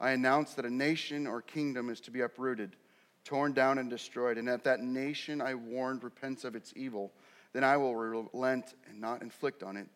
[0.00, 2.76] I announce that a nation or kingdom is to be uprooted,
[3.24, 7.12] torn down, and destroyed, and that that nation I warned repents of its evil,
[7.52, 9.88] then I will relent and not inflict on it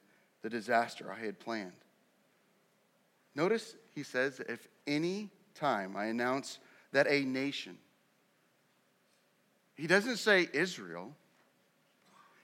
[0.43, 1.73] the disaster I had planned.
[3.35, 6.59] Notice he says, if any time I announce
[6.93, 7.79] that a nation,
[9.77, 11.15] he doesn't say Israel,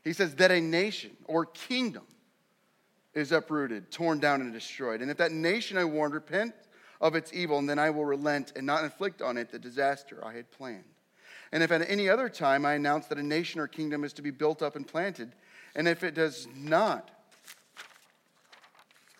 [0.04, 2.04] he says that a nation or kingdom
[3.14, 5.02] is uprooted, torn down, and destroyed.
[5.02, 6.54] And if that nation I warned repent
[7.00, 10.24] of its evil, and then I will relent and not inflict on it the disaster
[10.24, 10.84] I had planned.
[11.52, 14.22] And if at any other time I announce that a nation or kingdom is to
[14.22, 15.32] be built up and planted,
[15.74, 17.10] and if it does not,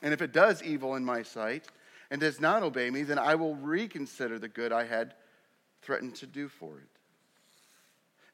[0.02, 1.68] and if it does evil in my sight,
[2.10, 5.14] and does not obey me, then I will reconsider the good I had
[5.82, 6.88] threatened to do for it.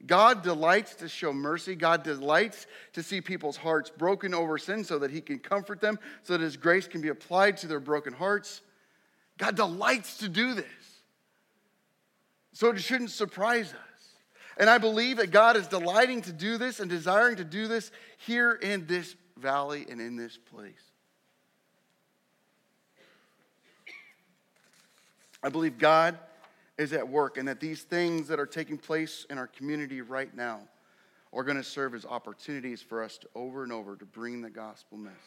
[0.06, 1.74] God delights to show mercy.
[1.74, 5.98] God delights to see people's hearts broken over sin so that He can comfort them,
[6.22, 8.60] so that His grace can be applied to their broken hearts.
[9.38, 10.66] God delights to do this.
[12.52, 14.08] So it shouldn't surprise us.
[14.56, 17.90] And I believe that God is delighting to do this and desiring to do this
[18.18, 20.93] here in this valley and in this place.
[25.44, 26.18] I believe God
[26.78, 30.34] is at work and that these things that are taking place in our community right
[30.34, 30.60] now
[31.34, 34.48] are going to serve as opportunities for us to over and over to bring the
[34.48, 35.18] gospel message.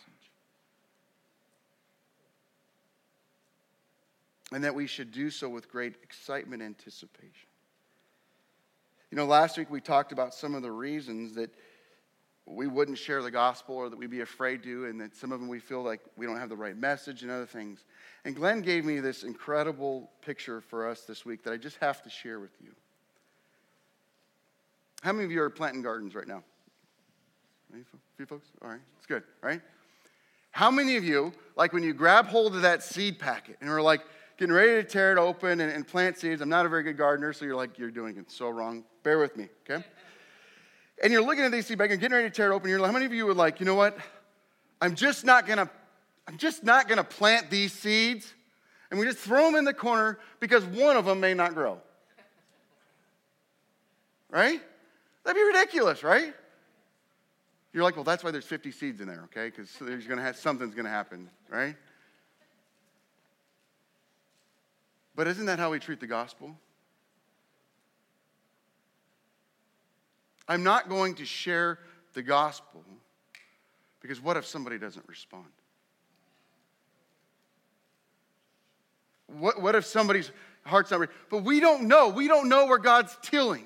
[4.52, 7.50] And that we should do so with great excitement and anticipation.
[9.12, 11.54] You know, last week we talked about some of the reasons that
[12.48, 15.40] we wouldn't share the gospel or that we'd be afraid to, and that some of
[15.40, 17.84] them we feel like we don't have the right message and other things.
[18.24, 22.02] And Glenn gave me this incredible picture for us this week that I just have
[22.04, 22.72] to share with you.
[25.04, 26.44] How many of you are planting gardens right now?
[27.74, 27.78] A
[28.16, 28.48] few folks?
[28.62, 29.62] All right, it's good, right?
[30.52, 33.82] How many of you, like when you grab hold of that seed packet and are
[33.82, 34.02] like
[34.38, 36.42] getting ready to tear it open and, and plant seeds?
[36.42, 38.86] I'm not a very good gardener, so you're like, you're doing it so wrong.
[39.04, 39.86] Bear with me, okay?
[41.04, 42.70] And you're looking at these seed bags and getting ready to tear it open.
[42.70, 43.98] You're like, how many of you would like, you know what?
[44.82, 45.70] I'm just not gonna,
[46.28, 48.34] I'm just not gonna plant these seeds,
[48.90, 51.80] and we just throw them in the corner because one of them may not grow.
[54.30, 54.62] Right?
[55.24, 56.34] That'd be ridiculous, right?
[57.74, 59.50] You're like, well, that's why there's 50 seeds in there, okay?
[59.50, 61.76] Because there's gonna have something's gonna happen, right?
[65.16, 66.56] But isn't that how we treat the gospel?
[70.48, 71.80] I'm not going to share
[72.14, 72.84] the gospel
[74.02, 75.46] because what if somebody doesn't respond?
[79.28, 80.32] What, what if somebody's
[80.66, 81.12] heart's not ready?
[81.30, 82.10] But we don't know.
[82.10, 83.66] We don't know where God's tilling.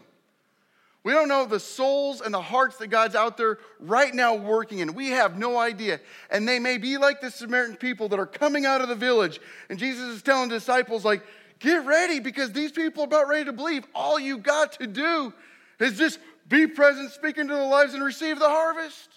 [1.04, 4.80] We don't know the souls and the hearts that God's out there right now working
[4.80, 4.94] in.
[4.94, 6.00] We have no idea.
[6.30, 9.40] And they may be like the Samaritan people that are coming out of the village.
[9.70, 11.24] And Jesus is telling disciples, like,
[11.58, 13.86] get ready because these people are about ready to believe.
[13.96, 15.34] All you got to do
[15.80, 19.10] is just be present, speak into the lives, and receive the harvest.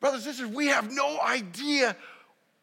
[0.00, 1.96] Brothers and sisters, we have no idea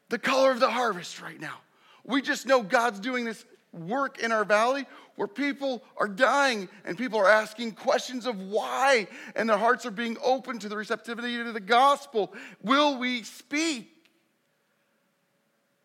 [0.10, 1.58] the color of the harvest right now.
[2.04, 4.86] We just know God's doing this work in our valley
[5.16, 9.91] where people are dying and people are asking questions of why, and their hearts are
[9.91, 12.34] being open to the receptivity to the gospel.
[12.62, 13.89] Will we speak?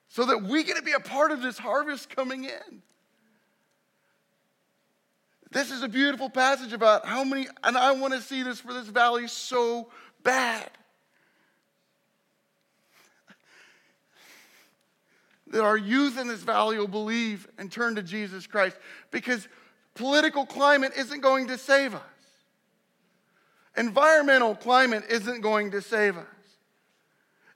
[0.09, 2.83] So that we get to be a part of this harvest coming in.
[5.51, 8.75] This is a beautiful passage about how many, and I want to see this for
[8.75, 9.89] this valley so
[10.23, 10.71] bad.
[15.51, 18.77] that our youth in this valley will believe and turn to Jesus Christ
[19.11, 19.49] because
[19.95, 22.03] political climate isn't going to save us.
[23.77, 26.27] Environmental climate isn't going to save us.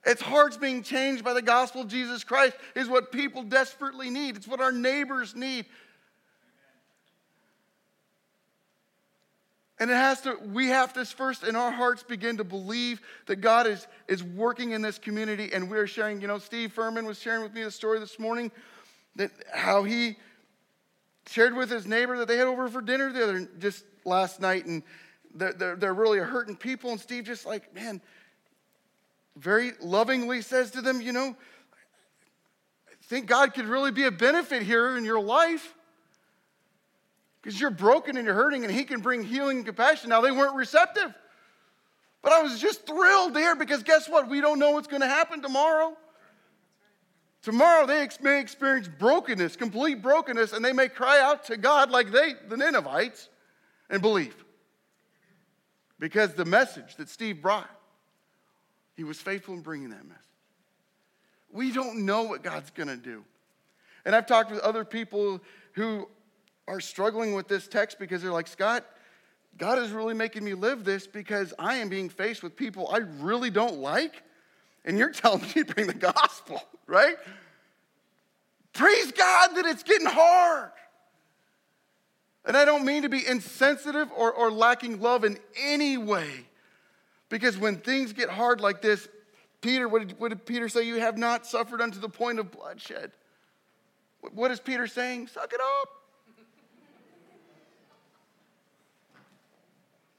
[0.05, 4.35] It's hearts being changed by the gospel of Jesus Christ is what people desperately need.
[4.35, 5.65] It's what our neighbors need.
[9.83, 13.41] And it has to, we have to first in our hearts begin to believe that
[13.41, 15.49] God is, is working in this community.
[15.51, 18.49] And we're sharing, you know, Steve Furman was sharing with me the story this morning
[19.17, 20.15] that how he
[21.27, 24.65] shared with his neighbor that they had over for dinner the other just last night
[24.65, 24.83] and
[25.35, 26.91] they're, they're, they're really hurting people.
[26.91, 27.99] And Steve just like, man,
[29.35, 31.35] very lovingly says to them, you know,
[32.87, 35.75] I think God could really be a benefit here in your life
[37.43, 40.09] because you're broken and you're hurting, and He can bring healing and compassion.
[40.09, 41.13] Now, they weren't receptive.
[42.21, 44.29] But I was just thrilled there because guess what?
[44.29, 45.97] We don't know what's going to happen tomorrow.
[47.41, 52.11] Tomorrow they may experience brokenness, complete brokenness, and they may cry out to God like
[52.11, 53.27] they, the Ninevites,
[53.89, 54.33] and believe.
[55.99, 57.69] Because the message that Steve brought,
[58.95, 60.23] he was faithful in bringing that message.
[61.51, 63.25] We don't know what God's going to do.
[64.05, 65.41] And I've talked with other people
[65.73, 66.07] who
[66.67, 68.85] are struggling with this text because they're like, Scott,
[69.57, 72.99] God is really making me live this because I am being faced with people I
[73.19, 74.23] really don't like,
[74.85, 77.15] and you're telling me to bring the gospel, right?
[78.73, 80.71] Praise God that it's getting hard.
[82.45, 86.29] And I don't mean to be insensitive or, or lacking love in any way.
[87.29, 89.07] Because when things get hard like this,
[89.61, 90.83] Peter, what did, what did Peter say?
[90.83, 93.11] You have not suffered unto the point of bloodshed.
[94.33, 95.27] What is Peter saying?
[95.27, 96.02] Suck it up.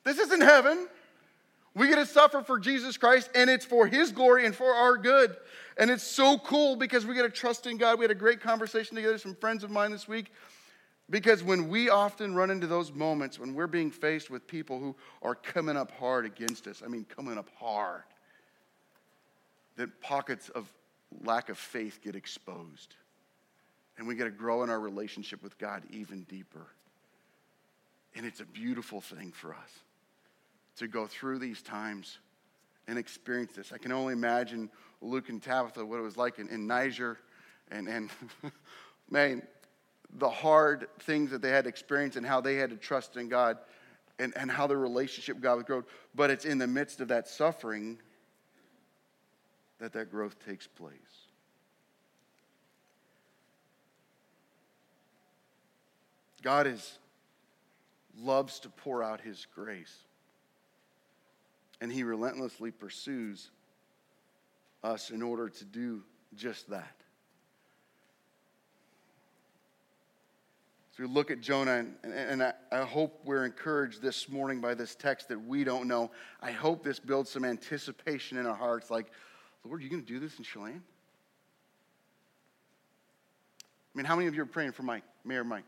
[0.05, 0.87] This isn't heaven.
[1.75, 4.97] We get to suffer for Jesus Christ, and it's for His glory and for our
[4.97, 5.37] good.
[5.77, 7.99] And it's so cool because we get to trust in God.
[7.99, 10.31] We had a great conversation together, some friends of mine this week.
[11.11, 14.97] Because when we often run into those moments when we're being faced with people who
[15.21, 18.05] are coming up hard against us, I mean, coming up hard,
[19.77, 20.73] that pockets of
[21.25, 22.95] lack of faith get exposed.
[23.99, 26.69] And we get to grow in our relationship with God even deeper.
[28.17, 29.71] And it's a beautiful thing for us
[30.77, 32.19] to go through these times
[32.87, 33.73] and experience this.
[33.73, 34.71] I can only imagine
[35.01, 37.19] Luke and Tabitha, what it was like in, in Niger,
[37.71, 38.11] and, and
[39.11, 39.43] man,
[40.19, 43.29] the hard things that they had to experience and how they had to trust in
[43.29, 43.59] God
[44.19, 45.85] and, and how their relationship with God would grow.
[46.15, 47.99] But it's in the midst of that suffering
[49.79, 50.99] that that growth takes place.
[56.43, 56.99] God is
[58.21, 59.97] loves to pour out his grace
[61.81, 63.51] and he relentlessly pursues
[64.83, 66.03] us in order to do
[66.37, 66.95] just that.
[70.97, 74.75] So we look at Jonah, and, and I, I, hope we're encouraged this morning by
[74.75, 76.13] this text that we don't know.
[76.41, 79.11] I hope this builds some anticipation in our hearts like,
[79.65, 80.83] Lord, are you going to do this in Chelan?
[83.93, 85.65] I mean, how many of you are praying for Mike, Mayor Mike?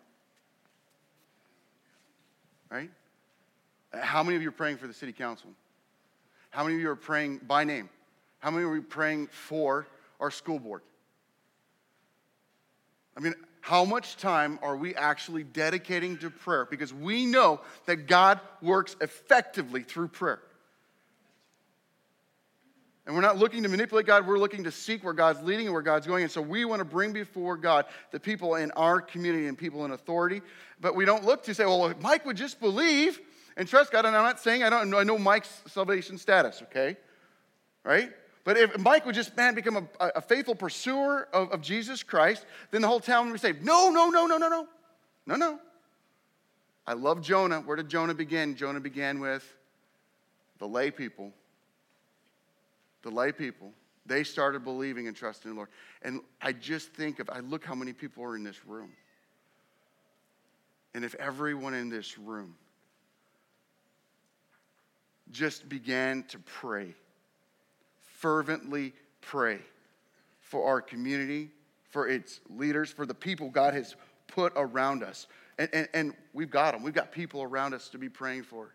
[2.71, 2.91] Right?
[3.93, 5.51] How many of you are praying for the city council?
[6.57, 7.91] How many of you are praying by name?
[8.39, 9.87] How many are we praying for
[10.19, 10.81] our school board?
[13.15, 16.65] I mean, how much time are we actually dedicating to prayer?
[16.65, 20.41] Because we know that God works effectively through prayer.
[23.05, 25.75] And we're not looking to manipulate God, we're looking to seek where God's leading and
[25.75, 26.23] where God's going.
[26.23, 29.85] And so we want to bring before God the people in our community and people
[29.85, 30.41] in authority.
[30.81, 33.21] But we don't look to say, well, if Mike would just believe,
[33.57, 34.05] and trust God.
[34.05, 36.97] And I'm not saying I don't I know Mike's salvation status, okay?
[37.85, 38.11] Right?
[38.45, 42.47] But if Mike would just, man, become a, a faithful pursuer of, of, Jesus Christ,
[42.71, 43.65] then the whole town would be saved.
[43.65, 44.69] No, no, no, no, no, no.
[45.27, 45.59] No, no.
[46.87, 47.61] I love Jonah.
[47.61, 48.55] Where did Jonah begin?
[48.55, 49.45] Jonah began with
[50.59, 51.33] the lay people.
[53.03, 53.73] The lay people.
[54.07, 55.69] They started believing and trusting the Lord.
[56.03, 58.93] And I just think of, I look how many people are in this room.
[60.95, 62.55] And if everyone in this room
[65.31, 66.95] just began to pray,
[68.01, 69.59] fervently pray
[70.41, 71.51] for our community,
[71.91, 73.97] for its leaders, for the people God has
[74.29, 75.27] put around us.
[75.59, 76.83] And, and, and we've got them.
[76.83, 78.71] We've got people around us to be praying for.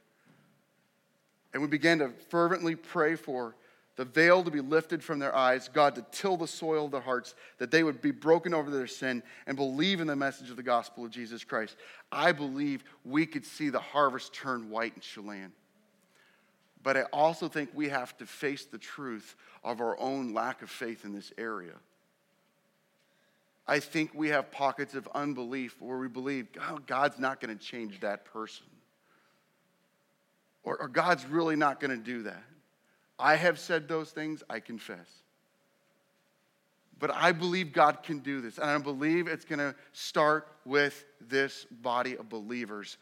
[1.54, 3.56] And we began to fervently pray for
[3.98, 7.02] the veil to be lifted from their eyes, God to till the soil of their
[7.02, 10.56] hearts, that they would be broken over their sin and believe in the message of
[10.56, 11.76] the gospel of Jesus Christ.
[12.12, 15.52] I believe we could see the harvest turn white in Chelan.
[16.84, 20.70] But I also think we have to face the truth of our own lack of
[20.70, 21.74] faith in this area.
[23.68, 27.64] I think we have pockets of unbelief where we believe oh, God's not going to
[27.64, 28.66] change that person.
[30.64, 32.44] Or, or God's really not going to do that.
[33.18, 35.08] I have said those things, I confess.
[37.00, 38.58] But I believe God can do this.
[38.58, 42.98] And I believe it's going to start with this body of believers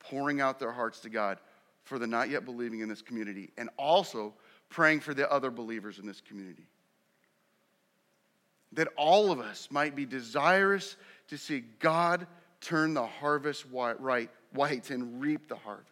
[0.00, 1.38] pouring out their hearts to God
[1.84, 4.34] for the not yet believing in this community and also
[4.68, 6.66] praying for the other believers in this community.
[8.72, 10.96] That all of us might be desirous
[11.28, 12.26] to see God
[12.60, 15.88] turn the harvest white, right, white and reap the harvest.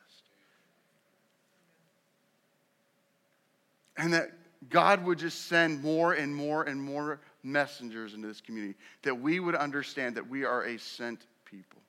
[3.96, 4.30] And that
[4.70, 9.40] God would just send more and more and more messengers into this community, that we
[9.40, 11.80] would understand that we are a sent people.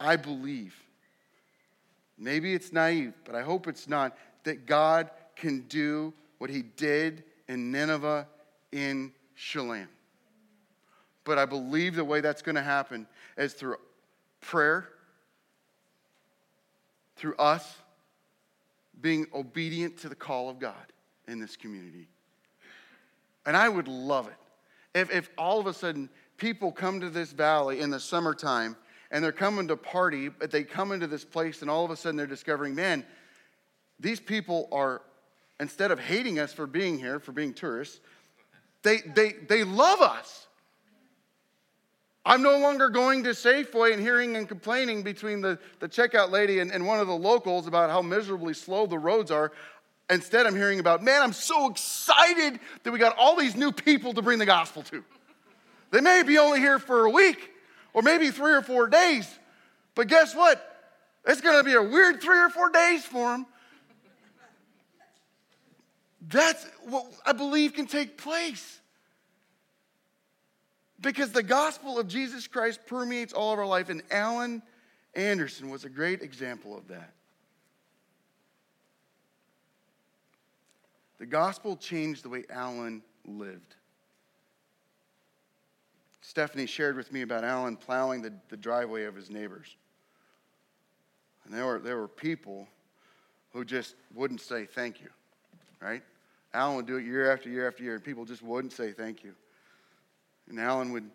[0.00, 0.74] I believe,
[2.18, 7.24] maybe it's naive, but I hope it's not, that God can do what he did
[7.48, 8.26] in Nineveh
[8.72, 9.88] in Chelan.
[11.24, 13.06] But I believe the way that's going to happen
[13.36, 13.76] is through
[14.40, 14.88] prayer,
[17.16, 17.76] through us
[19.00, 20.74] being obedient to the call of God
[21.26, 22.08] in this community.
[23.46, 27.32] And I would love it if, if all of a sudden people come to this
[27.32, 28.76] valley in the summertime
[29.10, 31.96] and they're coming to party, but they come into this place and all of a
[31.96, 33.04] sudden they're discovering, man,
[33.98, 35.02] these people are,
[35.60, 38.00] instead of hating us for being here, for being tourists,
[38.82, 40.46] they, they, they love us.
[42.24, 46.58] I'm no longer going to Safeway and hearing and complaining between the, the checkout lady
[46.58, 49.50] and, and one of the locals about how miserably slow the roads are.
[50.10, 54.12] Instead, I'm hearing about, man, I'm so excited that we got all these new people
[54.12, 55.02] to bring the gospel to.
[55.90, 57.50] They may be only here for a week
[57.92, 59.28] or maybe three or four days,
[59.94, 60.64] but guess what?
[61.26, 63.46] It's going to be a weird three or four days for them.
[66.28, 68.80] That's what I believe can take place.
[71.00, 74.62] Because the gospel of Jesus Christ permeates all of our life, and Alan
[75.14, 77.12] Anderson was a great example of that.
[81.18, 83.74] The gospel changed the way Alan lived.
[86.28, 89.76] Stephanie shared with me about Alan plowing the, the driveway of his neighbors.
[91.46, 92.68] And there were, there were people
[93.54, 95.08] who just wouldn't say thank you,
[95.80, 96.02] right?
[96.52, 99.24] Alan would do it year after year after year, and people just wouldn't say thank
[99.24, 99.34] you.
[100.50, 101.08] And Alan would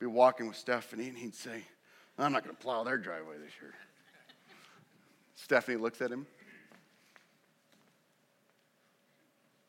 [0.00, 1.62] be walking with Stephanie, and he'd say,
[2.18, 3.74] I'm not going to plow their driveway this year.
[5.36, 6.26] Stephanie looks at him.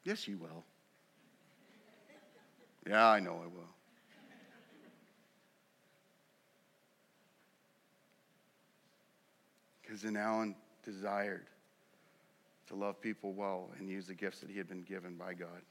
[0.03, 0.63] Yes, you will.
[2.87, 3.69] Yeah, I know I will.
[9.89, 10.53] Because then Alan
[10.85, 11.47] desired
[12.67, 15.63] to love people well and use the gifts that he had been given by God.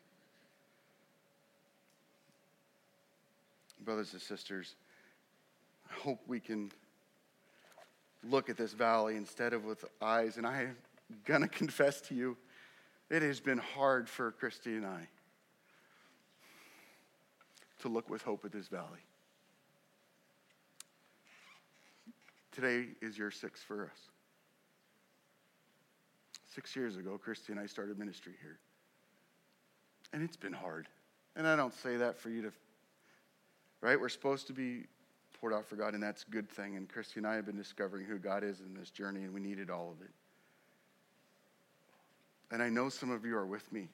[3.85, 4.75] brothers and sisters,
[5.89, 6.73] I hope we can
[8.29, 10.37] look at this valley instead of with eyes.
[10.37, 10.77] And I'm
[11.25, 12.37] going to confess to you,
[13.09, 15.09] it has been hard for Christy and I
[17.83, 18.99] to look with hope at this valley.
[22.59, 23.99] Today is year six for us.
[26.53, 28.59] Six years ago, Christy and I started ministry here.
[30.13, 30.89] And it's been hard.
[31.37, 32.53] And I don't say that for you to
[33.81, 34.01] right?
[34.01, 34.87] We're supposed to be
[35.41, 36.75] poured out for God, and that's a good thing.
[36.75, 39.41] And Christy and I have been discovering who God is in this journey, and we
[39.41, 40.11] needed all of it.
[42.51, 43.89] And I know some of you are with me,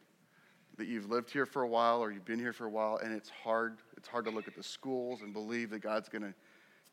[0.79, 3.13] that you've lived here for a while or you've been here for a while, and
[3.13, 3.77] it's hard.
[3.99, 6.33] It's hard to look at the schools and believe that God's going to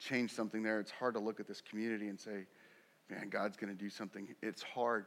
[0.01, 0.79] change something there.
[0.79, 2.45] It's hard to look at this community and say,
[3.09, 4.27] man, God's going to do something.
[4.41, 5.05] It's hard.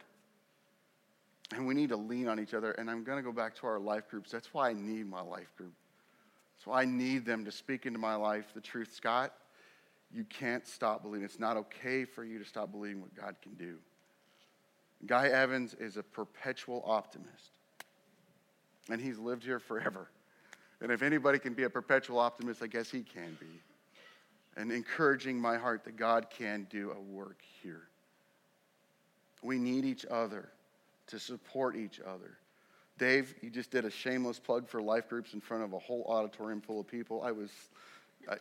[1.54, 2.72] And we need to lean on each other.
[2.72, 4.30] And I'm going to go back to our life groups.
[4.30, 5.72] That's why I need my life group.
[6.56, 8.94] That's why I need them to speak into my life the truth.
[8.94, 9.32] Scott,
[10.12, 11.24] you can't stop believing.
[11.24, 13.76] It's not okay for you to stop believing what God can do.
[15.06, 17.50] Guy Evans is a perpetual optimist,
[18.88, 20.08] and he's lived here forever.
[20.80, 23.60] And if anybody can be a perpetual optimist, I guess he can be.
[24.56, 27.88] And encouraging my heart that God can do a work here.
[29.42, 30.48] We need each other
[31.08, 32.38] to support each other.
[32.98, 36.04] Dave, you just did a shameless plug for life groups in front of a whole
[36.08, 37.22] auditorium full of people.
[37.22, 37.50] I was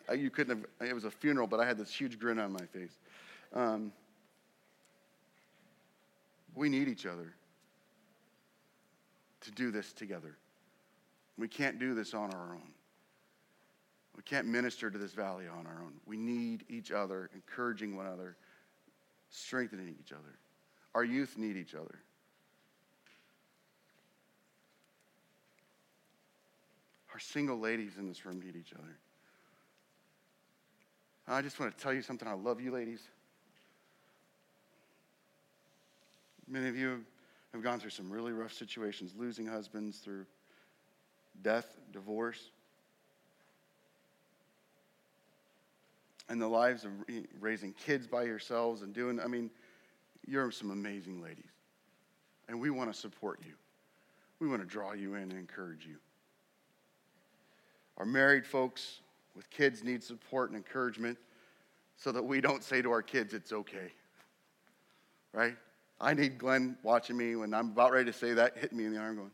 [0.09, 2.51] I, you couldn't have, it was a funeral, but I had this huge grin on
[2.51, 2.97] my face.
[3.53, 3.91] Um,
[6.55, 7.33] we need each other
[9.41, 10.37] to do this together.
[11.37, 12.72] We can't do this on our own.
[14.15, 15.93] We can't minister to this valley on our own.
[16.05, 18.35] We need each other, encouraging one another,
[19.29, 20.37] strengthening each other.
[20.93, 21.99] Our youth need each other.
[27.13, 28.97] Our single ladies in this room need each other.
[31.27, 32.27] I just want to tell you something.
[32.27, 33.01] I love you, ladies.
[36.47, 37.03] Many of you
[37.53, 40.25] have gone through some really rough situations, losing husbands through
[41.41, 42.49] death, divorce.
[46.33, 46.89] And the lives of
[47.39, 49.51] raising kids by yourselves and doing, I mean,
[50.25, 51.51] you're some amazing ladies.
[52.49, 53.53] And we want to support you.
[54.39, 55.97] We want to draw you in and encourage you.
[57.97, 59.01] Our married folks
[59.35, 61.19] with kids need support and encouragement
[61.97, 63.91] so that we don't say to our kids, it's okay.
[65.33, 65.55] Right?
[66.01, 68.93] I need Glenn watching me when I'm about ready to say that, hitting me in
[68.93, 69.31] the arm, going,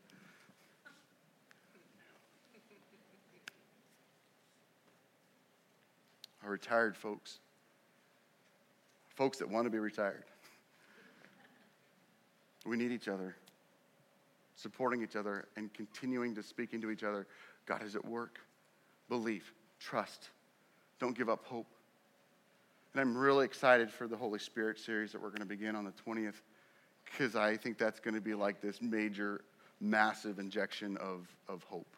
[6.50, 7.38] Retired folks,
[9.16, 10.24] folks that want to be retired.
[12.66, 13.36] We need each other,
[14.56, 17.28] supporting each other, and continuing to speak into each other.
[17.68, 18.39] God is at work.
[19.10, 20.30] Believe, trust.
[21.00, 21.68] Don't give up hope.
[22.93, 25.86] And I'm really excited for the Holy Spirit series that we're going to begin on
[25.86, 26.41] the 20th
[27.06, 29.41] because I think that's going to be like this major,
[29.80, 31.95] massive injection of, of hope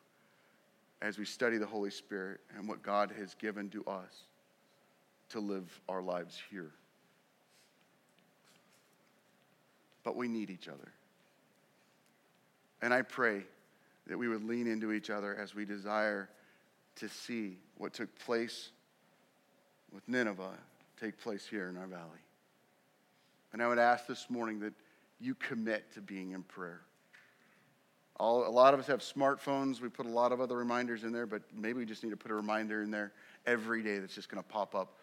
[1.02, 4.26] as we study the Holy Spirit and what God has given to us
[5.32, 6.72] to live our lives here.
[10.04, 10.92] But we need each other.
[12.82, 13.44] And I pray
[14.08, 16.30] that we would lean into each other as we desire
[16.96, 18.72] to see what took place
[19.92, 20.58] with Nineveh
[21.00, 22.20] take place here in our valley.
[23.54, 24.74] And I would ask this morning that
[25.20, 26.82] you commit to being in prayer.
[28.20, 29.82] All, a lot of us have smartphones.
[29.82, 32.18] We put a lot of other reminders in there, but maybe we just need to
[32.18, 33.14] put a reminder in there
[33.46, 34.98] every day that's just going to pop up.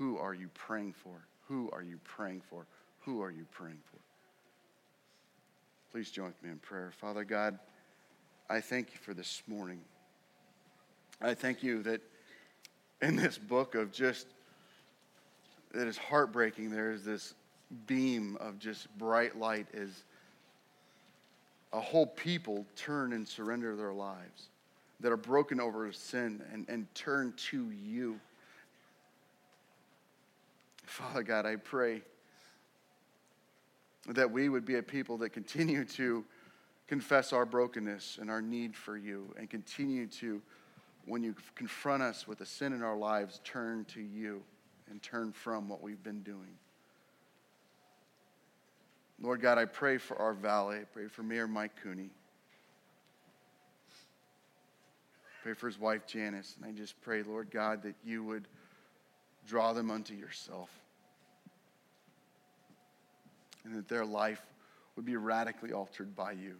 [0.00, 1.12] Who are you praying for?
[1.48, 2.64] Who are you praying for?
[3.00, 3.98] Who are you praying for?
[5.92, 6.90] Please join with me in prayer.
[6.98, 7.58] Father God,
[8.48, 9.82] I thank you for this morning.
[11.20, 12.00] I thank you that
[13.02, 14.26] in this book of just,
[15.74, 17.34] that is heartbreaking, there is this
[17.86, 20.02] beam of just bright light as
[21.74, 24.48] a whole people turn and surrender their lives,
[25.00, 28.18] that are broken over sin and, and turn to you.
[30.90, 32.02] Father God, I pray
[34.08, 36.24] that we would be a people that continue to
[36.88, 40.42] confess our brokenness and our need for you and continue to
[41.04, 44.42] when you confront us with a sin in our lives, turn to you
[44.90, 46.58] and turn from what we've been doing.
[49.22, 50.78] Lord God, I pray for our valley.
[50.78, 52.10] I pray for Mayor Mike Cooney.
[55.44, 56.56] Pray for his wife Janice.
[56.60, 58.48] And I just pray, Lord God, that you would
[59.46, 60.79] draw them unto yourself.
[63.64, 64.42] And that their life
[64.96, 66.56] would be radically altered by you.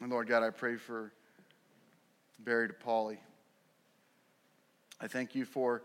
[0.00, 1.12] And Lord God, I pray for
[2.38, 3.18] Barry DePauli.
[5.00, 5.82] I thank you for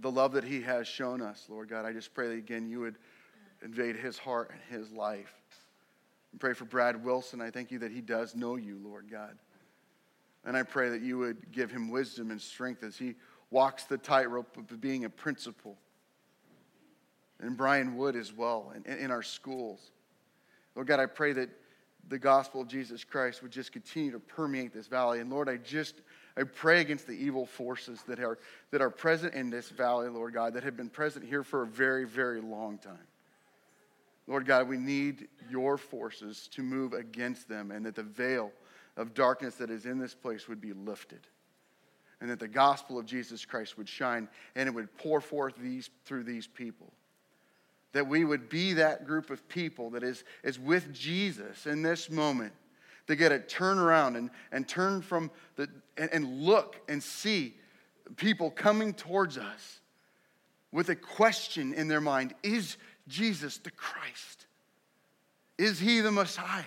[0.00, 1.84] the love that he has shown us, Lord God.
[1.84, 2.96] I just pray that again you would
[3.62, 5.34] invade his heart and his life.
[6.32, 7.40] And pray for Brad Wilson.
[7.40, 9.36] I thank you that he does know you, Lord God.
[10.44, 13.14] And I pray that you would give him wisdom and strength as he
[13.50, 15.76] walks the tightrope of being a principal.
[17.40, 19.90] And Brian Wood as well, in, in our schools.
[20.74, 21.50] Lord God, I pray that
[22.08, 25.20] the gospel of Jesus Christ would just continue to permeate this valley.
[25.20, 25.94] And Lord, I just
[26.36, 28.38] I pray against the evil forces that are
[28.70, 31.66] that are present in this valley, Lord God, that have been present here for a
[31.66, 33.06] very, very long time.
[34.26, 38.52] Lord God, we need your forces to move against them and that the veil
[38.96, 41.20] of darkness that is in this place would be lifted.
[42.20, 45.90] And that the gospel of Jesus Christ would shine and it would pour forth these
[46.04, 46.92] through these people
[47.92, 52.08] that we would be that group of people that is, is with Jesus in this
[52.10, 52.52] moment
[53.06, 57.54] to get a turn around and, and turn from the and, and look and see
[58.16, 59.80] people coming towards us
[60.72, 62.76] with a question in their mind Is
[63.08, 64.46] Jesus the Christ?
[65.58, 66.64] Is he the Messiah?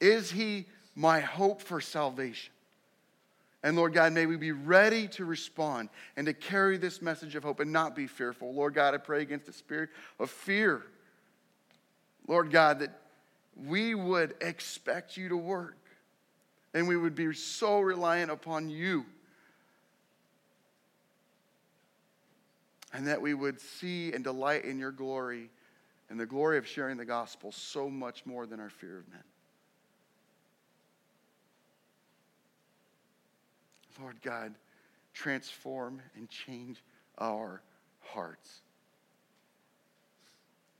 [0.00, 2.52] Is he my hope for salvation?
[3.62, 7.42] And Lord God, may we be ready to respond and to carry this message of
[7.42, 8.54] hope and not be fearful.
[8.54, 10.84] Lord God, I pray against the spirit of fear.
[12.28, 13.00] Lord God, that
[13.56, 15.76] we would expect you to work
[16.74, 19.06] and we would be so reliant upon you.
[22.92, 25.50] And that we would see and delight in your glory
[26.08, 29.22] and the glory of sharing the gospel so much more than our fear of men.
[34.00, 34.54] Lord God,
[35.12, 36.82] transform and change
[37.18, 37.62] our
[38.00, 38.60] hearts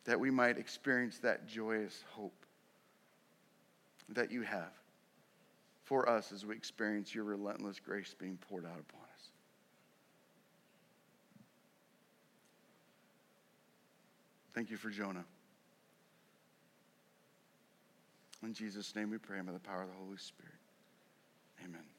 [0.04, 2.46] that we might experience that joyous hope
[4.10, 4.72] that you have
[5.84, 9.30] for us as we experience your relentless grace being poured out upon us.
[14.54, 15.24] Thank you for Jonah.
[18.42, 20.54] In Jesus' name we pray, by the power of the Holy Spirit.
[21.64, 21.95] Amen.